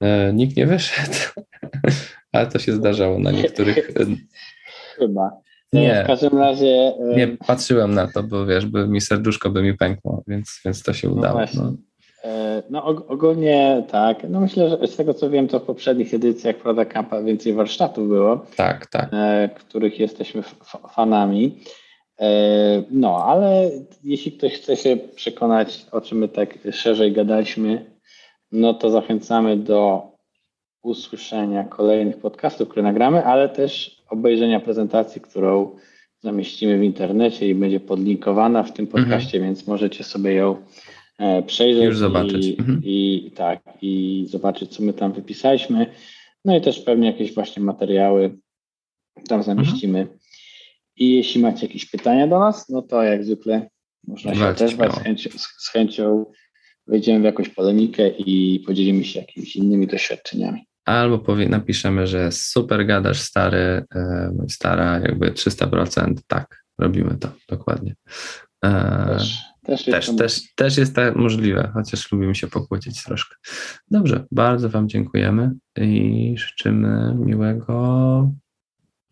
e, 0.00 0.32
nikt 0.32 0.56
nie 0.56 0.66
wyszedł, 0.66 1.18
ale 2.32 2.46
to 2.46 2.58
się 2.58 2.72
zdarzało 2.72 3.18
na 3.18 3.30
niektórych. 3.30 3.90
Chyba. 4.98 5.30
Nie. 5.80 6.02
W 6.04 6.06
każdym 6.06 6.38
razie. 6.38 6.92
Nie 7.16 7.28
patrzyłem 7.28 7.94
na 7.94 8.12
to, 8.12 8.22
bo 8.22 8.46
wiesz, 8.46 8.66
by 8.66 8.88
mi 8.88 9.00
serduszko 9.00 9.50
by 9.50 9.62
mi 9.62 9.74
pękło, 9.74 10.22
więc, 10.26 10.60
więc 10.64 10.82
to 10.82 10.92
się 10.92 11.08
no 11.08 11.14
udało. 11.14 11.40
No, 11.54 11.72
no 12.70 12.84
ogólnie 12.84 13.84
tak. 13.90 14.18
No 14.28 14.40
myślę, 14.40 14.70
że 14.70 14.86
z 14.86 14.96
tego 14.96 15.14
co 15.14 15.30
wiem, 15.30 15.48
to 15.48 15.60
w 15.60 15.62
poprzednich 15.62 16.14
edycjach 16.14 16.56
Product 16.56 16.92
Campa 16.92 17.22
więcej 17.22 17.52
warsztatów 17.52 18.08
było. 18.08 18.46
Tak, 18.56 18.86
tak. 18.86 19.08
E, 19.12 19.50
których 19.54 20.00
jesteśmy 20.00 20.42
fanami. 20.94 21.58
No, 22.90 23.24
ale 23.24 23.70
jeśli 24.04 24.32
ktoś 24.32 24.52
chce 24.52 24.76
się 24.76 24.96
przekonać, 24.96 25.86
o 25.92 26.00
czym 26.00 26.18
my 26.18 26.28
tak 26.28 26.58
szerzej 26.72 27.12
gadaliśmy, 27.12 27.90
no 28.52 28.74
to 28.74 28.90
zachęcamy 28.90 29.56
do 29.56 30.02
usłyszenia 30.84 31.64
kolejnych 31.64 32.18
podcastów, 32.18 32.68
które 32.68 32.82
nagramy, 32.82 33.24
ale 33.24 33.48
też 33.48 34.02
obejrzenia 34.10 34.60
prezentacji, 34.60 35.20
którą 35.20 35.76
zamieścimy 36.22 36.78
w 36.78 36.82
internecie 36.82 37.48
i 37.48 37.54
będzie 37.54 37.80
podlinkowana 37.80 38.62
w 38.62 38.72
tym 38.72 38.84
mhm. 38.84 39.04
podcaście, 39.04 39.38
mhm. 39.38 39.54
więc 39.54 39.66
możecie 39.66 40.04
sobie 40.04 40.32
ją 40.34 40.56
e, 41.18 41.42
przejrzeć. 41.42 41.84
Już 41.84 41.98
zobaczyć. 41.98 42.46
I, 42.46 42.56
mhm. 42.58 42.80
i, 42.84 43.30
tak, 43.34 43.62
i 43.82 44.24
zobaczyć, 44.28 44.70
co 44.76 44.82
my 44.82 44.92
tam 44.92 45.12
wypisaliśmy. 45.12 45.86
No 46.44 46.56
i 46.56 46.60
też 46.60 46.80
pewnie 46.80 47.06
jakieś 47.06 47.34
właśnie 47.34 47.62
materiały 47.62 48.38
tam 49.28 49.42
zamieścimy. 49.42 50.00
Mhm. 50.00 50.18
I 50.96 51.16
jeśli 51.16 51.40
macie 51.40 51.66
jakieś 51.66 51.90
pytania 51.90 52.26
do 52.26 52.38
nas, 52.38 52.68
no 52.68 52.82
to 52.82 53.02
jak 53.02 53.24
zwykle 53.24 53.68
można 54.06 54.34
się 54.34 54.54
też 54.54 54.74
z 54.74 55.02
chęcią, 55.02 55.30
z 55.38 55.68
chęcią 55.68 56.24
wejdziemy 56.86 57.20
w 57.20 57.24
jakąś 57.24 57.48
polemikę 57.48 58.08
i 58.08 58.60
podzielimy 58.66 59.04
się 59.04 59.20
jakimiś 59.20 59.56
innymi 59.56 59.86
doświadczeniami 59.86 60.66
albo 60.84 61.18
powie, 61.18 61.48
napiszemy, 61.48 62.06
że 62.06 62.32
super 62.32 62.86
gadasz 62.86 63.20
stary, 63.20 63.84
stara, 64.48 64.98
jakby 64.98 65.30
300%, 65.30 66.14
tak, 66.26 66.64
robimy 66.78 67.16
to, 67.18 67.28
dokładnie. 67.48 67.94
E, 68.64 69.16
też, 69.16 69.44
też, 69.66 69.84
też, 69.84 70.16
też, 70.16 70.54
też 70.54 70.76
jest 70.76 70.94
to 70.94 71.00
możliwe, 71.14 71.70
chociaż 71.74 72.12
lubimy 72.12 72.34
się 72.34 72.46
pokłócić 72.46 73.02
troszkę. 73.02 73.36
Dobrze, 73.90 74.24
bardzo 74.32 74.68
Wam 74.68 74.88
dziękujemy 74.88 75.50
i 75.76 76.34
życzymy 76.38 77.14
miłego 77.14 78.30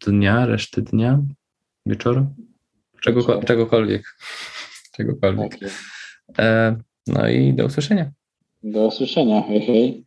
dnia, 0.07 0.47
reszty 0.47 0.83
dnia, 0.83 1.19
wieczoru, 1.87 2.27
Czego, 3.03 3.43
czegokolwiek. 3.43 4.17
Czegokolwiek. 4.93 5.59
E, 6.39 6.77
no 7.07 7.29
i 7.29 7.55
do 7.55 7.67
usłyszenia. 7.67 8.11
Do 8.63 8.87
usłyszenia, 8.87 9.43
hej 9.43 9.61
hej. 9.61 10.05